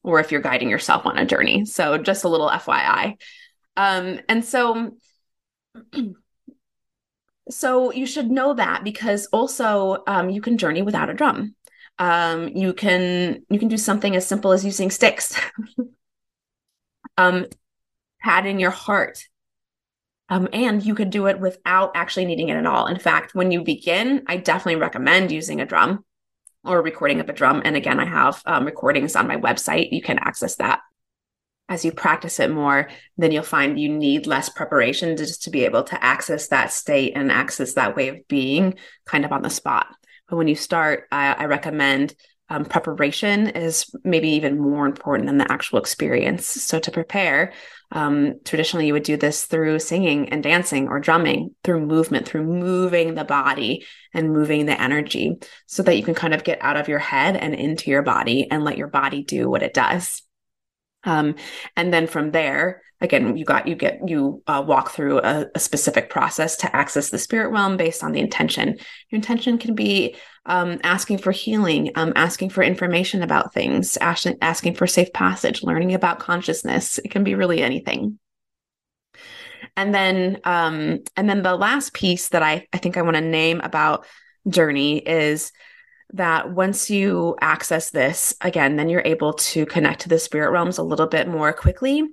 or 0.08 0.22
if 0.22 0.32
you're 0.32 0.42
guiding 0.42 0.70
yourself 0.70 1.06
on 1.06 1.18
a 1.18 1.26
journey. 1.26 1.66
So 1.66 1.98
just 1.98 2.24
a 2.24 2.30
little 2.30 2.50
FYI. 2.50 3.18
Um, 3.76 4.22
and 4.30 4.44
so 4.44 4.96
so 7.50 7.92
you 7.92 8.06
should 8.06 8.32
know 8.32 8.54
that 8.54 8.86
because 8.86 9.28
also 9.28 10.04
um, 10.08 10.30
you 10.30 10.42
can 10.42 10.58
journey 10.58 10.82
without 10.82 11.10
a 11.10 11.14
drum. 11.14 11.56
Um, 12.00 12.48
you 12.48 12.74
can 12.74 13.44
you 13.50 13.60
can 13.60 13.68
do 13.68 13.78
something 13.78 14.16
as 14.16 14.26
simple 14.26 14.54
as 14.54 14.64
using 14.64 14.92
sticks. 14.92 15.38
um, 17.18 17.46
in 18.46 18.60
your 18.60 18.72
heart. 18.72 19.24
Um, 20.30 20.48
and 20.52 20.86
you 20.86 20.96
could 20.96 21.10
do 21.10 21.28
it 21.28 21.40
without 21.40 21.92
actually 21.96 22.26
needing 22.26 22.50
it 22.50 22.58
at 22.58 22.66
all. 22.66 22.88
In 22.88 23.00
fact, 23.00 23.34
when 23.34 23.52
you 23.52 23.64
begin, 23.64 24.24
I 24.28 24.38
definitely 24.38 24.76
recommend 24.76 25.32
using 25.32 25.62
a 25.62 25.66
drum 25.66 26.04
or 26.68 26.82
recording 26.82 27.20
of 27.20 27.30
a 27.30 27.34
drum. 27.34 27.62
And 27.66 27.76
again, 27.76 28.00
I 28.00 28.06
have 28.06 28.42
um, 28.46 28.66
recordings 28.66 29.16
on 29.16 29.28
my 29.28 29.38
website. 29.38 29.92
You 29.92 30.02
can 30.02 30.20
access 30.20 30.56
that. 30.58 30.82
As 31.70 31.84
you 31.84 31.92
practice 31.92 32.40
it 32.40 32.50
more, 32.50 32.90
then 33.18 33.32
you'll 33.32 33.44
find 33.44 33.80
you 33.80 33.90
need 33.90 34.26
less 34.26 34.48
preparation 34.50 35.10
to 35.10 35.26
just 35.26 35.44
to 35.44 35.50
be 35.50 35.66
able 35.66 35.84
to 35.84 36.04
access 36.04 36.48
that 36.48 36.72
state 36.72 37.14
and 37.16 37.32
access 37.32 37.74
that 37.74 37.96
way 37.96 38.08
of 38.08 38.28
being 38.28 38.76
kind 39.06 39.26
of 39.26 39.32
on 39.32 39.42
the 39.42 39.50
spot. 39.50 39.88
But 40.30 40.38
when 40.38 40.48
you 40.48 40.56
start, 40.56 41.08
I, 41.12 41.34
I 41.34 41.46
recommend 41.46 42.16
um, 42.50 42.64
preparation 42.64 43.48
is 43.48 43.94
maybe 44.04 44.30
even 44.30 44.58
more 44.60 44.86
important 44.86 45.28
than 45.28 45.38
the 45.38 45.52
actual 45.52 45.80
experience. 45.80 46.46
So 46.46 46.80
to 46.80 46.92
prepare, 46.92 47.52
um, 47.92 48.40
traditionally 48.46 48.88
you 48.88 48.94
would 48.94 49.04
do 49.04 49.18
this 49.18 49.46
through 49.46 49.80
singing 49.80 50.30
and 50.30 50.42
dancing 50.42 50.88
or 50.88 51.00
drumming, 51.00 51.56
through 51.64 51.86
movement, 51.86 52.26
through 52.26 52.44
moving 52.44 53.16
the 53.16 53.26
body 53.26 53.86
and 54.14 54.32
moving 54.32 54.66
the 54.66 54.82
energy, 54.82 55.36
so 55.66 55.84
that 55.84 55.98
you 55.98 56.04
can 56.04 56.16
kind 56.16 56.34
of 56.34 56.46
get 56.46 56.62
out 56.62 56.78
of 56.78 56.88
your 56.88 57.00
head 57.00 57.36
and 57.36 57.54
into 57.54 57.92
your 57.92 58.02
body 58.02 58.48
and 58.50 58.64
let 58.64 58.78
your 58.78 58.88
body 58.88 59.24
do 59.24 59.50
what 59.50 59.64
it 59.64 59.74
does. 59.74 60.22
Um, 61.04 61.36
and 61.76 61.94
then 61.94 62.08
from 62.08 62.32
there, 62.32 62.82
again 63.02 63.38
you 63.38 63.46
got 63.46 63.68
you 63.68 63.76
get 63.76 64.00
you 64.08 64.42
uh, 64.48 64.64
walk 64.66 64.92
through 64.92 65.20
a, 65.20 65.46
a, 65.54 65.60
specific 65.60 66.10
process 66.10 66.58
to 66.58 66.76
access 66.76 67.10
the 67.10 67.18
spirit 67.18 67.50
realm 67.52 67.78
based 67.78 68.04
on 68.04 68.12
the 68.12 68.20
intention. 68.20 68.70
Your 69.10 69.18
intention 69.18 69.58
can 69.58 69.76
be 69.76 70.16
um, 70.46 70.80
asking 70.84 71.20
for 71.20 71.32
healing 71.32 71.92
um, 71.96 72.14
asking 72.16 72.50
for 72.50 72.64
information 72.64 73.22
about 73.22 73.54
things 73.54 73.98
asking, 73.98 74.38
asking 74.42 74.76
for 74.76 74.88
safe 74.88 75.14
passage 75.14 75.64
learning 75.64 75.94
about 75.94 76.20
consciousness. 76.20 76.98
It 77.00 77.12
can 77.12 77.24
be 77.24 77.36
really 77.36 77.62
anything. 77.62 78.20
And 79.76 79.94
then 79.94 80.40
um, 80.44 81.00
and 81.16 81.30
then 81.30 81.44
the 81.44 81.56
last 81.56 81.94
piece 81.94 82.30
that 82.30 82.42
i 82.42 82.68
i 82.74 82.78
think 82.78 82.98
i 82.98 83.02
want 83.04 83.16
to 83.16 83.22
name 83.22 83.62
about 83.62 84.06
journey 84.48 84.98
is 84.98 85.52
that 86.14 86.52
once 86.52 86.90
you 86.90 87.36
access 87.42 87.90
this 87.90 88.34
again 88.42 88.78
then 88.78 88.88
you're 88.88 89.02
able 89.04 89.34
to 89.34 89.66
connect 89.66 90.02
to 90.02 90.10
the 90.10 90.20
spirit 90.20 90.52
realms 90.52 90.78
a 90.78 90.84
little 90.84 91.08
bit 91.08 91.28
more 91.28 91.54
quickly. 91.54 92.04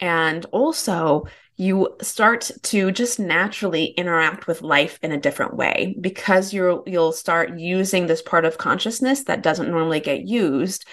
And 0.00 0.44
also 0.46 1.24
you 1.56 1.94
start 2.02 2.50
to 2.64 2.90
just 2.90 3.20
naturally 3.20 3.84
interact 3.84 4.48
with 4.48 4.62
life 4.62 4.98
in 5.02 5.12
a 5.12 5.20
different 5.20 5.56
way 5.56 5.96
because 6.00 6.52
you're 6.52 6.82
you'll 6.86 7.12
start 7.12 7.58
using 7.58 8.06
this 8.06 8.22
part 8.22 8.44
of 8.44 8.58
consciousness 8.58 9.24
that 9.24 9.42
doesn't 9.42 9.70
normally 9.70 10.00
get 10.00 10.26
used. 10.26 10.84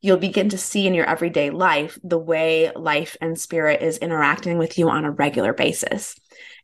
You'll 0.00 0.16
begin 0.16 0.48
to 0.50 0.58
see 0.58 0.86
in 0.86 0.94
your 0.94 1.06
everyday 1.06 1.50
life 1.50 1.98
the 2.02 2.18
way 2.18 2.70
life 2.74 3.16
and 3.20 3.38
spirit 3.38 3.82
is 3.82 3.98
interacting 3.98 4.58
with 4.58 4.78
you 4.78 4.88
on 4.88 5.04
a 5.04 5.10
regular 5.10 5.52
basis. 5.52 6.16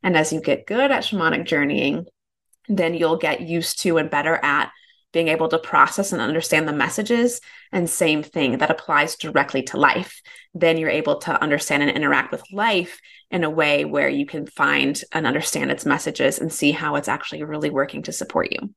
And 0.03 0.17
as 0.17 0.33
you 0.33 0.41
get 0.41 0.67
good 0.67 0.91
at 0.91 1.05
shamanic 1.05 1.47
journeying 1.47 2.07
then 2.69 2.95
you'll 2.95 3.17
get 3.17 3.43
used 3.43 3.81
to 3.83 3.99
and 3.99 4.11
better 4.11 4.37
at 4.43 4.71
being 5.15 5.29
able 5.29 5.49
to 5.49 5.59
process 5.59 6.13
and 6.13 6.21
understand 6.21 6.69
the 6.69 6.73
messages 6.73 7.41
and 7.73 7.89
same 7.89 8.23
thing 8.23 8.59
that 8.59 8.71
applies 8.71 9.17
directly 9.17 9.63
to 9.63 9.79
life. 9.79 10.21
Then 10.53 10.77
you're 10.77 10.91
able 10.91 11.19
to 11.21 11.41
understand 11.41 11.85
and 11.85 11.93
interact 11.93 12.33
with 12.33 12.43
life 12.53 13.01
in 13.31 13.45
a 13.45 13.49
way 13.49 13.85
where 13.85 14.09
you 14.09 14.27
can 14.27 14.45
find 14.47 15.01
and 15.13 15.25
understand 15.27 15.71
its 15.71 15.87
messages 15.87 16.41
and 16.41 16.53
see 16.53 16.73
how 16.73 16.97
it's 16.97 17.09
actually 17.09 17.45
really 17.45 17.71
working 17.71 18.03
to 18.03 18.13
support 18.13 18.53
you. 18.53 18.75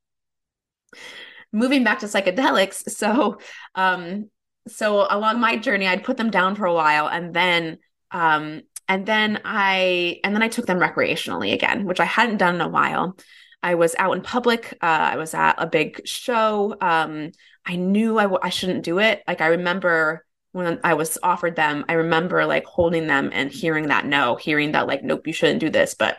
Moving 1.52 1.84
back 1.84 2.00
to 2.00 2.06
psychedelics 2.06 2.88
so 2.90 3.40
um 3.76 4.30
so 4.68 5.08
along 5.10 5.40
my 5.40 5.56
journey 5.56 5.88
i'd 5.88 6.04
put 6.04 6.18
them 6.18 6.30
down 6.30 6.56
for 6.56 6.66
a 6.66 6.74
while 6.74 7.08
and 7.08 7.34
then 7.34 7.78
um 8.12 8.62
and 8.90 9.06
then 9.06 9.40
i 9.46 10.20
and 10.26 10.36
then 10.36 10.44
i 10.44 10.50
took 10.50 10.66
them 10.66 10.78
recreationally 10.78 11.54
again 11.54 11.86
which 11.86 12.02
i 12.02 12.06
hadn't 12.06 12.36
done 12.36 12.56
in 12.56 12.62
a 12.62 12.68
while 12.68 13.16
I 13.64 13.76
was 13.76 13.96
out 13.98 14.16
in 14.16 14.22
public. 14.22 14.78
Uh, 14.82 14.86
I 14.86 15.18
was 15.18 15.34
at 15.34 15.56
a 15.58 15.68
big 15.68 16.08
show. 16.08 16.76
Um, 16.80 17.32
I 17.66 17.76
knew 17.76 18.18
I 18.18 18.24
w- 18.24 18.40
I 18.42 18.50
shouldn't 18.50 18.84
do 18.84 19.00
it. 19.00 19.24
Like 19.28 19.42
I 19.42 19.48
remember 19.48 20.26
when 20.52 20.80
I 20.84 20.94
was 20.94 21.18
offered 21.22 21.56
them, 21.56 21.86
I 21.90 21.94
remember 21.94 22.46
like 22.46 22.66
holding 22.66 23.08
them 23.08 23.30
and 23.34 23.52
hearing 23.52 23.88
that 23.88 24.06
no, 24.06 24.36
hearing 24.36 24.72
that 24.72 24.88
like 24.88 25.04
nope, 25.04 25.28
you 25.28 25.34
shouldn't 25.34 25.60
do 25.60 25.70
this. 25.70 25.96
But 25.96 26.18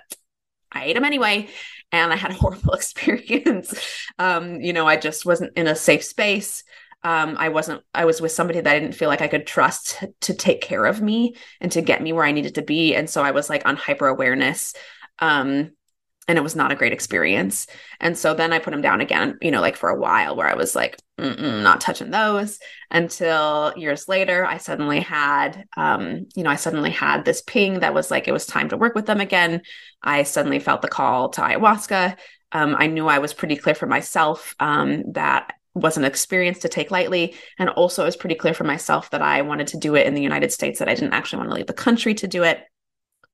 I 0.72 0.84
ate 0.84 0.94
them 0.94 1.04
anyway, 1.04 1.48
and 1.92 2.12
I 2.12 2.16
had 2.16 2.30
a 2.30 2.34
horrible 2.40 2.74
experience. 2.74 3.74
um, 4.18 4.60
you 4.60 4.72
know, 4.72 4.86
I 4.86 4.96
just 4.96 5.24
wasn't 5.26 5.56
in 5.56 5.66
a 5.66 5.76
safe 5.76 6.04
space. 6.04 6.64
Um, 7.04 7.36
I 7.38 7.48
wasn't. 7.48 7.82
I 7.94 8.04
was 8.04 8.20
with 8.20 8.32
somebody 8.32 8.60
that 8.60 8.74
I 8.74 8.78
didn't 8.78 8.96
feel 8.96 9.08
like 9.08 9.22
I 9.22 9.28
could 9.28 9.46
trust 9.46 10.02
to 10.22 10.34
take 10.34 10.60
care 10.60 10.84
of 10.84 11.00
me 11.00 11.36
and 11.60 11.70
to 11.72 11.80
get 11.82 12.02
me 12.02 12.12
where 12.12 12.24
I 12.24 12.32
needed 12.32 12.56
to 12.56 12.62
be, 12.62 12.94
and 12.94 13.08
so 13.08 13.22
I 13.22 13.30
was 13.30 13.48
like 13.48 13.64
on 13.66 13.76
hyper 13.76 14.08
awareness. 14.08 14.74
Um, 15.20 15.72
and 16.28 16.38
it 16.38 16.42
was 16.42 16.54
not 16.54 16.70
a 16.70 16.76
great 16.76 16.92
experience. 16.92 17.66
And 18.00 18.16
so 18.16 18.34
then 18.34 18.52
I 18.52 18.58
put 18.58 18.70
them 18.70 18.82
down 18.82 19.00
again, 19.00 19.38
you 19.40 19.50
know, 19.50 19.62
like 19.62 19.76
for 19.76 19.88
a 19.88 19.98
while 19.98 20.36
where 20.36 20.46
I 20.46 20.54
was 20.54 20.76
like, 20.76 20.98
not 21.18 21.80
touching 21.80 22.10
those 22.10 22.60
until 22.92 23.72
years 23.76 24.06
later, 24.06 24.46
I 24.46 24.58
suddenly 24.58 25.00
had, 25.00 25.64
um, 25.76 26.26
you 26.36 26.44
know, 26.44 26.50
I 26.50 26.54
suddenly 26.54 26.90
had 26.90 27.24
this 27.24 27.42
ping 27.42 27.80
that 27.80 27.92
was 27.92 28.08
like, 28.08 28.28
it 28.28 28.32
was 28.32 28.46
time 28.46 28.68
to 28.68 28.76
work 28.76 28.94
with 28.94 29.06
them 29.06 29.20
again. 29.20 29.62
I 30.00 30.22
suddenly 30.22 30.60
felt 30.60 30.80
the 30.80 30.88
call 30.88 31.30
to 31.30 31.40
ayahuasca. 31.40 32.16
Um, 32.52 32.76
I 32.78 32.86
knew 32.86 33.08
I 33.08 33.18
was 33.18 33.34
pretty 33.34 33.56
clear 33.56 33.74
for 33.74 33.86
myself 33.86 34.54
um, 34.60 35.12
that 35.12 35.54
was 35.74 35.96
an 35.96 36.04
experience 36.04 36.60
to 36.60 36.68
take 36.68 36.90
lightly. 36.90 37.34
And 37.58 37.68
also, 37.68 38.02
it 38.02 38.06
was 38.06 38.16
pretty 38.16 38.36
clear 38.36 38.54
for 38.54 38.64
myself 38.64 39.10
that 39.10 39.22
I 39.22 39.42
wanted 39.42 39.68
to 39.68 39.78
do 39.78 39.96
it 39.96 40.06
in 40.06 40.14
the 40.14 40.22
United 40.22 40.52
States, 40.52 40.78
that 40.78 40.88
I 40.88 40.94
didn't 40.94 41.14
actually 41.14 41.38
want 41.38 41.50
to 41.50 41.56
leave 41.56 41.66
the 41.66 41.72
country 41.72 42.14
to 42.14 42.28
do 42.28 42.44
it. 42.44 42.60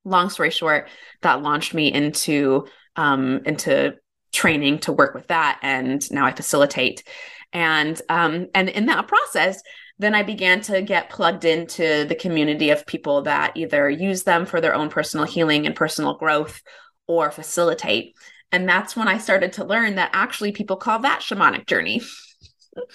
Long 0.05 0.31
story 0.31 0.51
short, 0.51 0.89
that 1.23 1.43
launched 1.43 1.75
me 1.75 1.93
into 1.93 2.67
um, 2.97 3.41
into 3.45 3.97
training 4.33 4.81
to 4.81 4.93
work 4.93 5.15
with 5.15 5.29
that, 5.29 5.59
and 5.63 6.11
now 6.11 6.27
I 6.27 6.33
facilitate. 6.33 7.05
And 7.53 8.01
um, 8.09 8.49
and 8.55 8.69
in 8.69 8.87
that 8.87 9.07
process, 9.07 9.63
then 9.99 10.15
I 10.15 10.23
began 10.23 10.61
to 10.63 10.83
get 10.83 11.11
plugged 11.11 11.45
into 11.45 12.05
the 12.05 12.17
community 12.17 12.71
of 12.71 12.87
people 12.87 13.23
that 13.23 13.57
either 13.57 13.89
use 13.89 14.25
them 14.25 14.45
for 14.45 14.61
their 14.61 14.75
own 14.75 14.89
personal 14.89 15.27
healing 15.27 15.67
and 15.67 15.77
personal 15.77 16.15
growth 16.15 16.63
or 17.07 17.31
facilitate. 17.31 18.17
And 18.51 18.69
that's 18.69 18.97
when 18.97 19.09
I 19.09 19.19
started 19.19 19.53
to 19.55 19.65
learn 19.65 19.97
that 19.97 20.11
actually 20.13 20.53
people 20.53 20.77
call 20.77 21.01
that 21.01 21.21
shamanic 21.21 21.67
journey. 21.67 22.03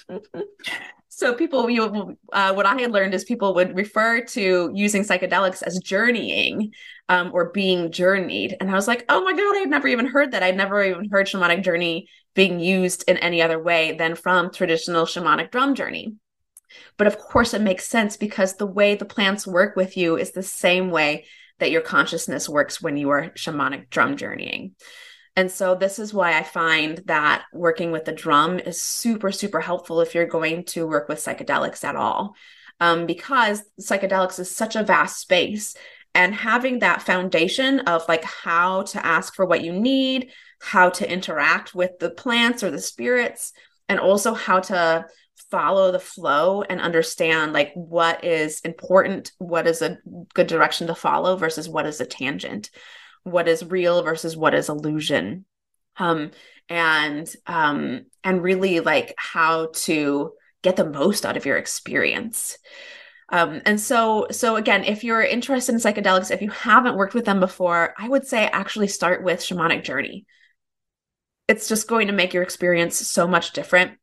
so 1.12 1.34
people 1.34 1.68
you 1.68 2.16
uh, 2.32 2.54
what 2.54 2.66
i 2.66 2.80
had 2.80 2.92
learned 2.92 3.12
is 3.12 3.24
people 3.24 3.52
would 3.54 3.76
refer 3.76 4.22
to 4.22 4.70
using 4.72 5.02
psychedelics 5.02 5.62
as 5.62 5.78
journeying 5.80 6.72
um, 7.08 7.30
or 7.34 7.50
being 7.50 7.90
journeyed. 7.90 8.56
And 8.60 8.70
i 8.70 8.74
was 8.74 8.88
like 8.88 9.04
oh 9.08 9.22
my 9.22 9.32
god 9.32 9.56
i 9.56 9.58
had 9.58 9.68
never 9.68 9.88
even 9.88 10.06
heard 10.06 10.30
that. 10.32 10.42
I'd 10.42 10.56
never 10.56 10.82
even 10.82 11.10
heard 11.10 11.26
shamanic 11.26 11.64
journey 11.64 12.08
being 12.34 12.60
used 12.60 13.04
in 13.08 13.16
any 13.16 13.42
other 13.42 13.60
way 13.60 13.96
than 13.96 14.14
from 14.14 14.52
traditional 14.52 15.04
shamanic 15.04 15.50
drum 15.50 15.74
journey. 15.74 16.14
But 16.96 17.08
of 17.08 17.18
course 17.18 17.54
it 17.54 17.60
makes 17.60 17.86
sense 17.86 18.16
because 18.16 18.54
the 18.54 18.66
way 18.66 18.94
the 18.94 19.04
plants 19.04 19.46
work 19.46 19.74
with 19.74 19.96
you 19.96 20.16
is 20.16 20.30
the 20.30 20.44
same 20.44 20.90
way 20.90 21.26
that 21.58 21.72
your 21.72 21.82
consciousness 21.82 22.48
works 22.48 22.80
when 22.80 22.96
you 22.96 23.10
are 23.10 23.30
shamanic 23.30 23.90
drum 23.90 24.16
journeying 24.16 24.76
and 25.36 25.50
so 25.50 25.74
this 25.74 25.98
is 25.98 26.12
why 26.12 26.36
I 26.36 26.42
find 26.42 26.98
that 27.06 27.44
working 27.52 27.92
with 27.92 28.04
the 28.04 28.12
drum 28.12 28.58
is 28.58 28.80
super, 28.80 29.30
super 29.30 29.60
helpful 29.60 30.00
if 30.00 30.14
you're 30.14 30.26
going 30.26 30.64
to 30.64 30.86
work 30.86 31.08
with 31.08 31.24
psychedelics 31.24 31.84
at 31.84 31.96
all. 31.96 32.34
Um, 32.80 33.06
because 33.06 33.62
psychedelics 33.80 34.40
is 34.40 34.54
such 34.54 34.74
a 34.74 34.82
vast 34.82 35.18
space 35.18 35.76
and 36.14 36.34
having 36.34 36.80
that 36.80 37.02
foundation 37.02 37.80
of 37.80 38.04
like 38.08 38.24
how 38.24 38.82
to 38.82 39.04
ask 39.04 39.34
for 39.34 39.46
what 39.46 39.62
you 39.62 39.72
need, 39.72 40.30
how 40.60 40.90
to 40.90 41.10
interact 41.10 41.74
with 41.74 41.98
the 42.00 42.10
plants 42.10 42.62
or 42.62 42.70
the 42.70 42.80
spirits, 42.80 43.52
and 43.88 44.00
also 44.00 44.34
how 44.34 44.60
to 44.60 45.06
follow 45.50 45.92
the 45.92 45.98
flow 46.00 46.62
and 46.62 46.80
understand 46.80 47.52
like 47.52 47.72
what 47.74 48.24
is 48.24 48.60
important, 48.60 49.32
what 49.38 49.66
is 49.66 49.82
a 49.82 49.98
good 50.34 50.46
direction 50.46 50.86
to 50.88 50.94
follow 50.94 51.36
versus 51.36 51.68
what 51.68 51.86
is 51.86 52.00
a 52.00 52.06
tangent 52.06 52.70
what 53.24 53.48
is 53.48 53.64
real 53.64 54.02
versus 54.02 54.36
what 54.36 54.54
is 54.54 54.68
illusion. 54.68 55.44
Um 55.96 56.30
and 56.68 57.30
um 57.46 58.06
and 58.22 58.42
really 58.42 58.80
like 58.80 59.14
how 59.18 59.70
to 59.74 60.32
get 60.62 60.76
the 60.76 60.88
most 60.88 61.26
out 61.26 61.36
of 61.36 61.44
your 61.44 61.56
experience. 61.56 62.56
Um, 63.32 63.62
and 63.64 63.80
so 63.80 64.26
so 64.30 64.56
again 64.56 64.84
if 64.84 65.04
you're 65.04 65.22
interested 65.22 65.72
in 65.72 65.80
psychedelics 65.80 66.32
if 66.32 66.42
you 66.42 66.50
haven't 66.50 66.96
worked 66.96 67.14
with 67.14 67.24
them 67.24 67.38
before 67.38 67.94
i 67.96 68.08
would 68.08 68.26
say 68.26 68.46
actually 68.48 68.88
start 68.88 69.22
with 69.22 69.40
shamanic 69.40 69.84
journey. 69.84 70.26
It's 71.46 71.68
just 71.68 71.88
going 71.88 72.06
to 72.06 72.12
make 72.12 72.32
your 72.32 72.42
experience 72.42 72.96
so 72.96 73.26
much 73.26 73.52
different 73.52 73.98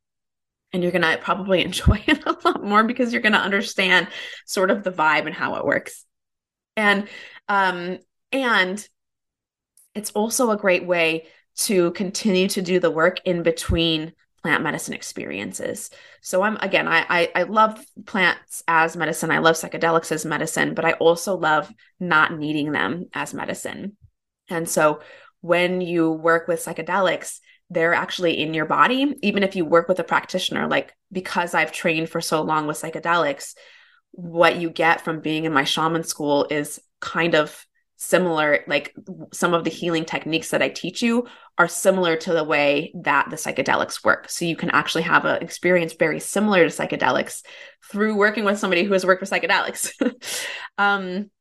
and 0.74 0.84
you're 0.84 0.92
going 0.92 1.02
to 1.02 1.18
probably 1.22 1.62
enjoy 1.66 2.02
it 2.08 2.26
a 2.26 2.38
lot 2.46 2.64
more 2.64 2.84
because 2.84 3.12
you're 3.12 3.22
going 3.22 3.34
to 3.34 3.40
understand 3.40 4.08
sort 4.46 4.72
of 4.72 4.84
the 4.84 4.92
vibe 4.92 5.26
and 5.26 5.36
how 5.36 5.56
it 5.56 5.66
works. 5.66 6.06
And 6.76 7.08
um 7.50 8.00
and 8.32 8.88
it's 9.98 10.12
also 10.12 10.52
a 10.52 10.58
great 10.58 10.86
way 10.86 11.28
to 11.58 11.92
continue 11.92 12.48
to 12.50 12.62
do 12.62 12.80
the 12.80 12.92
work 12.92 13.20
in 13.26 13.44
between 13.44 14.14
plant 14.44 14.64
medicine 14.64 14.94
experiences. 14.94 15.90
So 16.22 16.44
I'm 16.44 16.58
again, 16.58 16.88
I, 16.88 17.06
I, 17.10 17.32
I 17.36 17.44
love 17.44 17.84
plants 18.06 18.64
as 18.68 18.96
medicine. 18.96 19.32
I 19.32 19.40
love 19.40 19.56
psychedelics 19.56 20.12
as 20.12 20.26
medicine, 20.26 20.74
but 20.76 20.86
I 20.86 20.94
also 20.94 21.36
love 21.36 21.72
not 22.00 22.38
needing 22.38 22.72
them 22.72 23.08
as 23.14 23.34
medicine. 23.34 23.98
And 24.50 24.70
so 24.70 25.02
when 25.42 25.82
you 25.82 26.12
work 26.12 26.48
with 26.48 26.64
psychedelics, 26.64 27.40
they're 27.70 27.94
actually 27.94 28.40
in 28.40 28.54
your 28.54 28.66
body. 28.66 29.16
Even 29.22 29.44
if 29.44 29.56
you 29.56 29.66
work 29.66 29.90
with 29.90 30.00
a 30.00 30.04
practitioner, 30.04 30.68
like 30.68 30.96
because 31.12 31.54
I've 31.54 31.72
trained 31.72 32.10
for 32.10 32.22
so 32.22 32.42
long 32.42 32.68
with 32.68 32.80
psychedelics, 32.80 33.56
what 34.12 34.58
you 34.58 34.70
get 34.70 35.02
from 35.02 35.20
being 35.20 35.46
in 35.46 35.54
my 35.54 35.64
shaman 35.64 36.04
school 36.04 36.48
is 36.50 36.80
kind 37.02 37.36
of 37.36 37.67
similar 37.98 38.64
like 38.68 38.96
some 39.34 39.54
of 39.54 39.64
the 39.64 39.70
healing 39.70 40.06
techniques 40.06 40.52
that 40.52 40.62
i 40.62 40.70
teach 40.70 41.02
you 41.02 41.28
are 41.58 41.68
similar 41.68 42.16
to 42.16 42.34
the 42.34 42.44
way 42.44 42.92
that 42.94 43.30
the 43.30 43.36
psychedelics 43.36 44.04
work. 44.04 44.30
So 44.30 44.46
you 44.46 44.56
can 44.56 44.70
actually 44.70 45.02
have 45.04 45.26
an 45.26 45.42
experience 45.42 45.94
very 45.94 46.20
similar 46.20 46.68
to 46.68 46.76
psychedelics 46.76 47.44
through 47.90 48.16
working 48.16 48.46
with 48.46 48.60
somebody 48.60 48.84
who 48.84 48.94
has 48.94 49.06
worked 49.06 49.22
with 49.22 49.30
psychedelics. 49.30 49.92
Um 50.78 51.32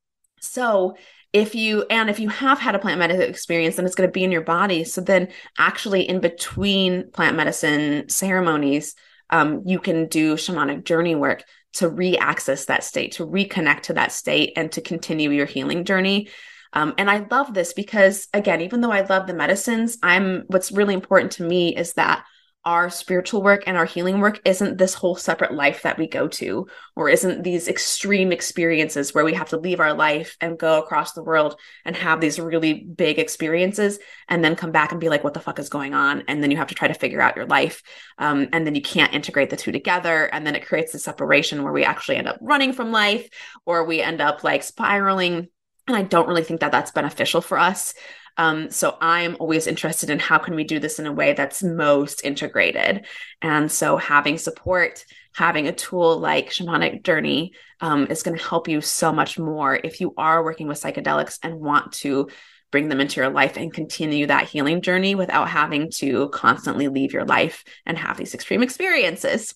so 0.40 0.96
if 1.32 1.54
you 1.54 1.84
and 1.90 2.08
if 2.08 2.18
you 2.18 2.30
have 2.30 2.58
had 2.58 2.74
a 2.74 2.78
plant 2.78 2.98
medicine 2.98 3.28
experience 3.28 3.76
then 3.76 3.84
it's 3.84 3.94
going 3.94 4.08
to 4.08 4.12
be 4.12 4.24
in 4.24 4.32
your 4.32 4.42
body. 4.42 4.84
So 4.84 5.02
then 5.02 5.28
actually 5.58 6.08
in 6.08 6.20
between 6.20 7.10
plant 7.10 7.36
medicine 7.36 8.08
ceremonies 8.08 8.94
um, 9.28 9.62
you 9.66 9.80
can 9.80 10.06
do 10.06 10.36
shamanic 10.36 10.84
journey 10.84 11.14
work 11.14 11.44
to 11.76 11.88
re-access 11.88 12.66
that 12.66 12.84
state, 12.84 13.12
to 13.12 13.26
reconnect 13.26 13.82
to 13.82 13.94
that 13.94 14.12
state 14.12 14.52
and 14.56 14.70
to 14.72 14.80
continue 14.80 15.30
your 15.30 15.46
healing 15.46 15.84
journey. 15.84 16.28
Um, 16.72 16.94
and 16.98 17.10
I 17.10 17.26
love 17.30 17.54
this 17.54 17.72
because 17.72 18.28
again, 18.34 18.60
even 18.60 18.80
though 18.80 18.92
I 18.92 19.02
love 19.02 19.26
the 19.26 19.34
medicines, 19.34 19.98
I'm 20.02 20.44
what's 20.48 20.72
really 20.72 20.94
important 20.94 21.32
to 21.32 21.42
me 21.42 21.74
is 21.74 21.94
that 21.94 22.24
our 22.66 22.90
spiritual 22.90 23.42
work 23.42 23.62
and 23.68 23.76
our 23.76 23.84
healing 23.84 24.18
work 24.18 24.40
isn't 24.44 24.76
this 24.76 24.92
whole 24.92 25.14
separate 25.14 25.54
life 25.54 25.82
that 25.82 25.96
we 25.96 26.08
go 26.08 26.26
to, 26.26 26.66
or 26.96 27.08
isn't 27.08 27.44
these 27.44 27.68
extreme 27.68 28.32
experiences 28.32 29.14
where 29.14 29.24
we 29.24 29.34
have 29.34 29.48
to 29.50 29.56
leave 29.56 29.78
our 29.78 29.94
life 29.94 30.36
and 30.40 30.58
go 30.58 30.82
across 30.82 31.12
the 31.12 31.22
world 31.22 31.58
and 31.84 31.94
have 31.94 32.20
these 32.20 32.40
really 32.40 32.74
big 32.74 33.20
experiences 33.20 34.00
and 34.28 34.44
then 34.44 34.56
come 34.56 34.72
back 34.72 34.90
and 34.90 35.00
be 35.00 35.08
like, 35.08 35.22
what 35.22 35.32
the 35.32 35.40
fuck 35.40 35.60
is 35.60 35.68
going 35.68 35.94
on? 35.94 36.24
And 36.26 36.42
then 36.42 36.50
you 36.50 36.56
have 36.56 36.66
to 36.66 36.74
try 36.74 36.88
to 36.88 36.94
figure 36.94 37.20
out 37.20 37.36
your 37.36 37.46
life. 37.46 37.84
Um, 38.18 38.48
and 38.52 38.66
then 38.66 38.74
you 38.74 38.82
can't 38.82 39.14
integrate 39.14 39.50
the 39.50 39.56
two 39.56 39.70
together. 39.70 40.24
And 40.24 40.44
then 40.44 40.56
it 40.56 40.66
creates 40.66 40.92
a 40.94 40.98
separation 40.98 41.62
where 41.62 41.72
we 41.72 41.84
actually 41.84 42.16
end 42.16 42.26
up 42.26 42.38
running 42.40 42.72
from 42.72 42.90
life 42.90 43.28
or 43.64 43.84
we 43.84 44.02
end 44.02 44.20
up 44.20 44.42
like 44.42 44.64
spiraling. 44.64 45.46
And 45.86 45.96
I 45.96 46.02
don't 46.02 46.26
really 46.26 46.42
think 46.42 46.60
that 46.60 46.72
that's 46.72 46.90
beneficial 46.90 47.40
for 47.40 47.60
us. 47.60 47.94
Um, 48.36 48.70
so 48.70 48.96
I'm 49.00 49.36
always 49.40 49.66
interested 49.66 50.10
in 50.10 50.18
how 50.18 50.38
can 50.38 50.54
we 50.54 50.64
do 50.64 50.78
this 50.78 50.98
in 50.98 51.06
a 51.06 51.12
way 51.12 51.32
that's 51.32 51.62
most 51.62 52.24
integrated. 52.24 53.06
And 53.42 53.70
so 53.70 53.96
having 53.96 54.38
support, 54.38 55.04
having 55.34 55.68
a 55.68 55.72
tool 55.72 56.18
like 56.18 56.50
Shamanic 56.50 57.02
Journey 57.02 57.52
um, 57.80 58.06
is 58.08 58.22
going 58.22 58.36
to 58.36 58.44
help 58.44 58.68
you 58.68 58.80
so 58.80 59.12
much 59.12 59.38
more 59.38 59.78
if 59.82 60.00
you 60.00 60.14
are 60.16 60.44
working 60.44 60.68
with 60.68 60.80
psychedelics 60.80 61.38
and 61.42 61.60
want 61.60 61.92
to 61.92 62.28
bring 62.70 62.88
them 62.88 63.00
into 63.00 63.20
your 63.20 63.30
life 63.30 63.56
and 63.56 63.72
continue 63.72 64.26
that 64.26 64.48
healing 64.48 64.82
journey 64.82 65.14
without 65.14 65.48
having 65.48 65.90
to 65.90 66.28
constantly 66.30 66.88
leave 66.88 67.12
your 67.12 67.24
life 67.24 67.64
and 67.86 67.96
have 67.96 68.16
these 68.16 68.34
extreme 68.34 68.62
experiences. 68.62 69.54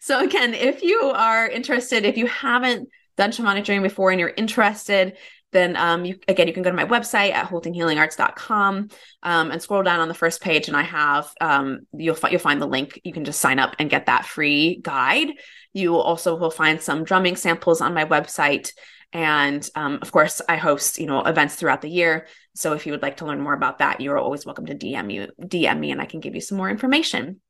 So, 0.00 0.22
again, 0.22 0.54
if 0.54 0.82
you 0.82 1.12
are 1.14 1.46
interested, 1.46 2.04
if 2.04 2.16
you 2.16 2.26
haven't 2.26 2.88
done 3.16 3.32
shamanic 3.32 3.64
journey 3.64 3.82
before 3.82 4.10
and 4.10 4.20
you're 4.20 4.32
interested, 4.34 5.16
then 5.52 5.76
um, 5.76 6.04
you 6.04 6.18
again 6.28 6.46
you 6.46 6.52
can 6.52 6.62
go 6.62 6.70
to 6.70 6.76
my 6.76 6.84
website 6.84 7.32
at 7.32 7.48
holtonhealingarts.com 7.48 8.88
um, 9.22 9.50
and 9.50 9.62
scroll 9.62 9.82
down 9.82 10.00
on 10.00 10.08
the 10.08 10.14
first 10.14 10.40
page 10.40 10.68
and 10.68 10.76
i 10.76 10.82
have 10.82 11.32
um, 11.40 11.80
you'll, 11.92 12.14
fi- 12.14 12.30
you'll 12.30 12.40
find 12.40 12.60
the 12.60 12.66
link. 12.66 13.00
You 13.04 13.12
can 13.12 13.24
just 13.24 13.40
sign 13.40 13.58
up 13.58 13.74
and 13.78 13.90
get 13.90 14.06
that 14.06 14.26
free 14.26 14.80
guide. 14.82 15.28
You 15.72 15.96
also 15.96 16.36
will 16.36 16.50
find 16.50 16.80
some 16.80 17.04
drumming 17.04 17.36
samples 17.36 17.80
on 17.80 17.94
my 17.94 18.04
website 18.04 18.72
and 19.12 19.66
um, 19.74 19.98
of 20.02 20.12
course 20.12 20.42
i 20.50 20.56
host 20.56 20.98
you 20.98 21.06
know 21.06 21.22
events 21.22 21.54
throughout 21.54 21.82
the 21.82 21.90
year. 21.90 22.26
So 22.54 22.74
if 22.74 22.86
you 22.86 22.92
would 22.92 23.02
like 23.02 23.18
to 23.18 23.26
learn 23.26 23.40
more 23.40 23.54
about 23.54 23.78
that 23.78 24.00
you're 24.00 24.18
always 24.18 24.44
welcome 24.44 24.66
to 24.66 24.74
dm 24.74 25.12
you 25.12 25.28
dm 25.40 25.78
me 25.78 25.90
and 25.90 26.00
i 26.00 26.04
can 26.04 26.20
give 26.20 26.34
you 26.34 26.40
some 26.40 26.58
more 26.58 26.70
information. 26.70 27.40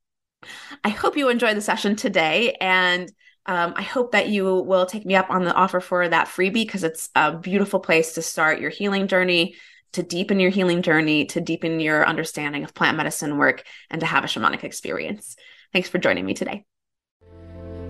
I 0.84 0.90
hope 0.90 1.16
you 1.16 1.28
enjoyed 1.28 1.56
the 1.56 1.60
session 1.60 1.96
today 1.96 2.56
and 2.60 3.10
um, 3.48 3.72
I 3.76 3.82
hope 3.82 4.12
that 4.12 4.28
you 4.28 4.44
will 4.44 4.84
take 4.84 5.06
me 5.06 5.16
up 5.16 5.30
on 5.30 5.44
the 5.44 5.54
offer 5.54 5.80
for 5.80 6.06
that 6.06 6.28
freebie 6.28 6.52
because 6.52 6.84
it's 6.84 7.08
a 7.16 7.34
beautiful 7.34 7.80
place 7.80 8.12
to 8.12 8.22
start 8.22 8.60
your 8.60 8.68
healing 8.68 9.08
journey, 9.08 9.54
to 9.94 10.02
deepen 10.02 10.38
your 10.38 10.50
healing 10.50 10.82
journey, 10.82 11.24
to 11.24 11.40
deepen 11.40 11.80
your 11.80 12.06
understanding 12.06 12.62
of 12.62 12.74
plant 12.74 12.98
medicine 12.98 13.38
work, 13.38 13.64
and 13.90 14.00
to 14.00 14.06
have 14.06 14.22
a 14.22 14.26
shamanic 14.26 14.64
experience. 14.64 15.34
Thanks 15.72 15.88
for 15.88 15.96
joining 15.96 16.26
me 16.26 16.34
today. 16.34 16.66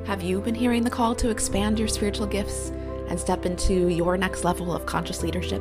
Have 0.06 0.22
you 0.22 0.40
been 0.40 0.54
hearing 0.54 0.84
the 0.84 0.90
call 0.90 1.16
to 1.16 1.28
expand 1.28 1.76
your 1.76 1.88
spiritual 1.88 2.26
gifts 2.26 2.70
and 3.08 3.18
step 3.18 3.44
into 3.44 3.88
your 3.88 4.16
next 4.16 4.44
level 4.44 4.72
of 4.72 4.86
conscious 4.86 5.24
leadership? 5.24 5.60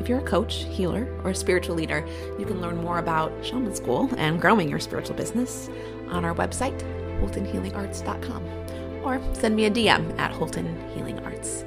If 0.00 0.08
you're 0.08 0.18
a 0.18 0.22
coach, 0.22 0.64
healer, 0.70 1.06
or 1.22 1.30
a 1.30 1.34
spiritual 1.36 1.76
leader, 1.76 2.04
you 2.36 2.44
can 2.44 2.60
learn 2.60 2.78
more 2.78 2.98
about 2.98 3.32
Shaman 3.44 3.76
School 3.76 4.10
and 4.16 4.40
growing 4.40 4.68
your 4.68 4.80
spiritual 4.80 5.14
business 5.14 5.70
on 6.08 6.24
our 6.24 6.34
website, 6.34 6.78
holtonhealingarts.com 7.20 8.63
or 9.04 9.20
send 9.34 9.54
me 9.54 9.66
a 9.66 9.70
DM 9.70 10.18
at 10.18 10.32
Holton 10.32 10.66
Healing 10.94 11.18
Arts. 11.20 11.64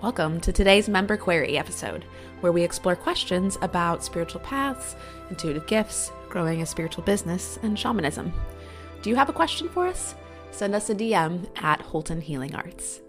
Welcome 0.00 0.40
to 0.40 0.52
today's 0.52 0.88
Member 0.88 1.18
Query 1.18 1.58
episode, 1.58 2.04
where 2.40 2.52
we 2.52 2.62
explore 2.62 2.96
questions 2.96 3.58
about 3.60 4.02
spiritual 4.02 4.40
paths, 4.40 4.96
intuitive 5.28 5.66
gifts, 5.66 6.10
growing 6.30 6.62
a 6.62 6.66
spiritual 6.66 7.04
business, 7.04 7.58
and 7.62 7.78
shamanism. 7.78 8.32
Do 9.02 9.10
you 9.10 9.16
have 9.16 9.28
a 9.28 9.34
question 9.34 9.68
for 9.68 9.86
us? 9.86 10.14
Send 10.52 10.74
us 10.74 10.88
a 10.88 10.94
DM 10.94 11.48
at 11.62 11.82
Holton 11.82 12.22
Healing 12.22 12.54
Arts. 12.54 13.02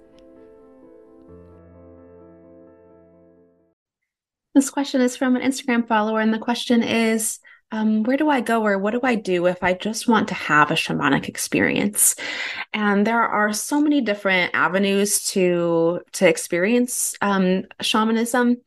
This 4.54 4.70
question 4.70 5.00
is 5.00 5.16
from 5.16 5.38
an 5.38 5.42
Instagram 5.42 5.88
follower, 5.88 6.20
and 6.20 6.34
the 6.34 6.40
question 6.40 6.84
is 6.84 7.40
um, 7.72 8.04
Where 8.04 8.18
do 8.18 8.30
I 8.30 8.42
go 8.42 8.66
or 8.66 8.78
what 8.78 8.92
do 8.92 9.00
I 9.02 9.16
do 9.16 9.46
if 9.46 9.64
I 9.64 9.74
just 9.74 10.10
want 10.10 10.28
to 10.28 10.34
have 10.34 10.72
a 10.72 10.76
shamanic 10.76 11.30
experience? 11.30 12.16
And 12.74 13.08
there 13.08 13.22
are 13.22 13.54
so 13.54 13.80
many 13.80 14.02
different 14.02 14.54
avenues 14.54 15.24
to, 15.32 16.02
to 16.14 16.28
experience 16.28 17.16
um, 17.22 17.64
shamanism. 17.82 18.58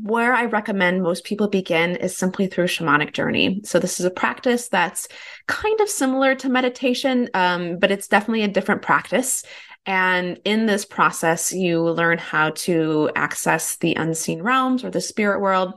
Where 0.00 0.32
I 0.32 0.44
recommend 0.44 1.02
most 1.02 1.24
people 1.24 1.48
begin 1.48 1.96
is 1.96 2.16
simply 2.16 2.46
through 2.46 2.66
shamanic 2.66 3.12
journey. 3.12 3.60
So, 3.64 3.78
this 3.80 3.98
is 3.98 4.06
a 4.06 4.10
practice 4.10 4.68
that's 4.68 5.08
kind 5.46 5.78
of 5.80 5.90
similar 5.90 6.36
to 6.36 6.48
meditation, 6.48 7.28
um, 7.34 7.78
but 7.78 7.90
it's 7.90 8.08
definitely 8.08 8.44
a 8.44 8.48
different 8.48 8.80
practice. 8.80 9.42
And 9.86 10.40
in 10.44 10.66
this 10.66 10.84
process, 10.84 11.52
you 11.52 11.82
learn 11.82 12.18
how 12.18 12.50
to 12.50 13.10
access 13.16 13.76
the 13.76 13.94
unseen 13.94 14.42
realms 14.42 14.84
or 14.84 14.90
the 14.90 15.00
spirit 15.00 15.40
world. 15.40 15.74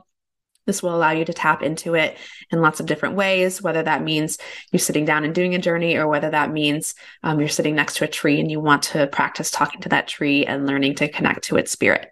This 0.66 0.82
will 0.82 0.94
allow 0.94 1.10
you 1.10 1.26
to 1.26 1.34
tap 1.34 1.62
into 1.62 1.94
it 1.94 2.16
in 2.50 2.62
lots 2.62 2.80
of 2.80 2.86
different 2.86 3.16
ways, 3.16 3.60
whether 3.60 3.82
that 3.82 4.02
means 4.02 4.38
you're 4.72 4.80
sitting 4.80 5.04
down 5.04 5.24
and 5.24 5.34
doing 5.34 5.54
a 5.54 5.58
journey, 5.58 5.96
or 5.96 6.08
whether 6.08 6.30
that 6.30 6.52
means 6.52 6.94
um, 7.22 7.38
you're 7.38 7.48
sitting 7.48 7.74
next 7.74 7.96
to 7.96 8.04
a 8.04 8.08
tree 8.08 8.40
and 8.40 8.50
you 8.50 8.60
want 8.60 8.82
to 8.84 9.06
practice 9.06 9.50
talking 9.50 9.82
to 9.82 9.90
that 9.90 10.08
tree 10.08 10.46
and 10.46 10.66
learning 10.66 10.94
to 10.94 11.08
connect 11.08 11.44
to 11.44 11.56
its 11.56 11.70
spirit. 11.70 12.10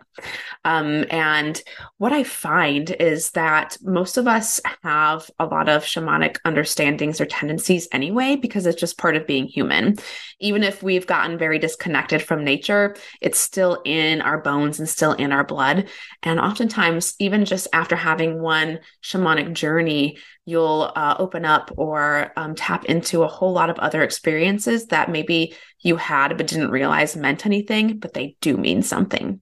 Um, 0.64 1.05
and 1.11 1.61
what 1.98 2.12
I 2.12 2.25
find 2.25 2.90
is 2.90 3.31
that 3.31 3.77
most 3.83 4.16
of 4.16 4.29
us 4.29 4.61
have 4.83 5.31
a 5.38 5.46
lot 5.46 5.68
of 5.68 5.85
shamanic 5.85 6.38
understandings 6.44 7.20
or 7.20 7.27
tendencies 7.27 7.88
anyway, 7.92 8.37
because 8.37 8.66
it's 8.66 8.81
just 8.81 8.98
part 8.98 9.16
of 9.16 9.27
being 9.27 9.46
human. 9.46 9.96
Even 10.40 10.62
if 10.62 10.83
we've 10.83 11.07
gotten 11.07 11.38
very 11.38 11.59
disconnected 11.59 12.22
from 12.22 12.44
nature, 12.44 12.96
it's 13.20 13.38
still 13.38 13.81
in 13.85 14.20
our 14.20 14.40
bones 14.40 14.79
and 14.79 14.88
still 14.88 15.12
in 15.12 15.33
our 15.33 15.44
blood. 15.44 15.88
And 16.22 16.38
oftentimes, 16.38 17.14
even 17.18 17.44
just 17.44 17.68
after 17.72 17.96
having 17.96 18.40
one 18.40 18.81
shamanic 19.03 19.53
journey, 19.53 20.18
you'll 20.44 20.90
uh, 20.96 21.14
open 21.18 21.44
up 21.44 21.70
or 21.77 22.33
um, 22.37 22.55
tap 22.55 22.85
into 22.87 23.22
a 23.22 23.29
whole 23.29 23.53
lot 23.53 23.70
of 23.70 23.79
other 23.79 24.03
experiences 24.03 24.87
that 24.87 25.11
maybe 25.11 25.55
you 25.81 25.96
had 25.96 26.37
but 26.37 26.48
didn't 26.48 26.70
realize 26.70 27.16
meant 27.16 27.46
anything, 27.46 27.98
but 27.98 28.12
they 28.12 28.37
do 28.40 28.57
mean 28.57 28.83
something. 28.83 29.40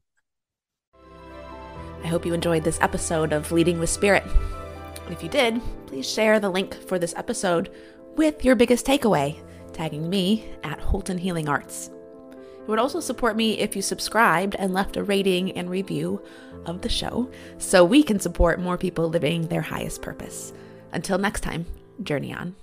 I 2.02 2.06
hope 2.06 2.24
you 2.24 2.32
enjoyed 2.32 2.64
this 2.64 2.80
episode 2.80 3.32
of 3.32 3.52
Leading 3.52 3.78
with 3.78 3.90
Spirit. 3.90 4.24
If 5.10 5.22
you 5.22 5.28
did, 5.28 5.60
please 5.86 6.08
share 6.10 6.40
the 6.40 6.50
link 6.50 6.74
for 6.74 6.98
this 6.98 7.14
episode 7.16 7.70
with 8.16 8.44
your 8.44 8.54
biggest 8.56 8.86
takeaway, 8.86 9.38
tagging 9.72 10.08
me 10.08 10.48
at 10.62 10.80
Holton 10.80 11.18
Healing 11.18 11.48
Arts. 11.48 11.90
It 12.60 12.68
would 12.68 12.78
also 12.78 13.00
support 13.00 13.36
me 13.36 13.58
if 13.58 13.74
you 13.74 13.82
subscribed 13.82 14.54
and 14.56 14.72
left 14.72 14.96
a 14.96 15.02
rating 15.02 15.52
and 15.52 15.68
review 15.68 16.22
of 16.66 16.82
the 16.82 16.88
show 16.88 17.30
so 17.58 17.84
we 17.84 18.02
can 18.02 18.20
support 18.20 18.60
more 18.60 18.78
people 18.78 19.08
living 19.08 19.48
their 19.48 19.62
highest 19.62 20.02
purpose. 20.02 20.52
Until 20.92 21.18
next 21.18 21.40
time, 21.40 21.66
journey 22.02 22.32
on. 22.32 22.54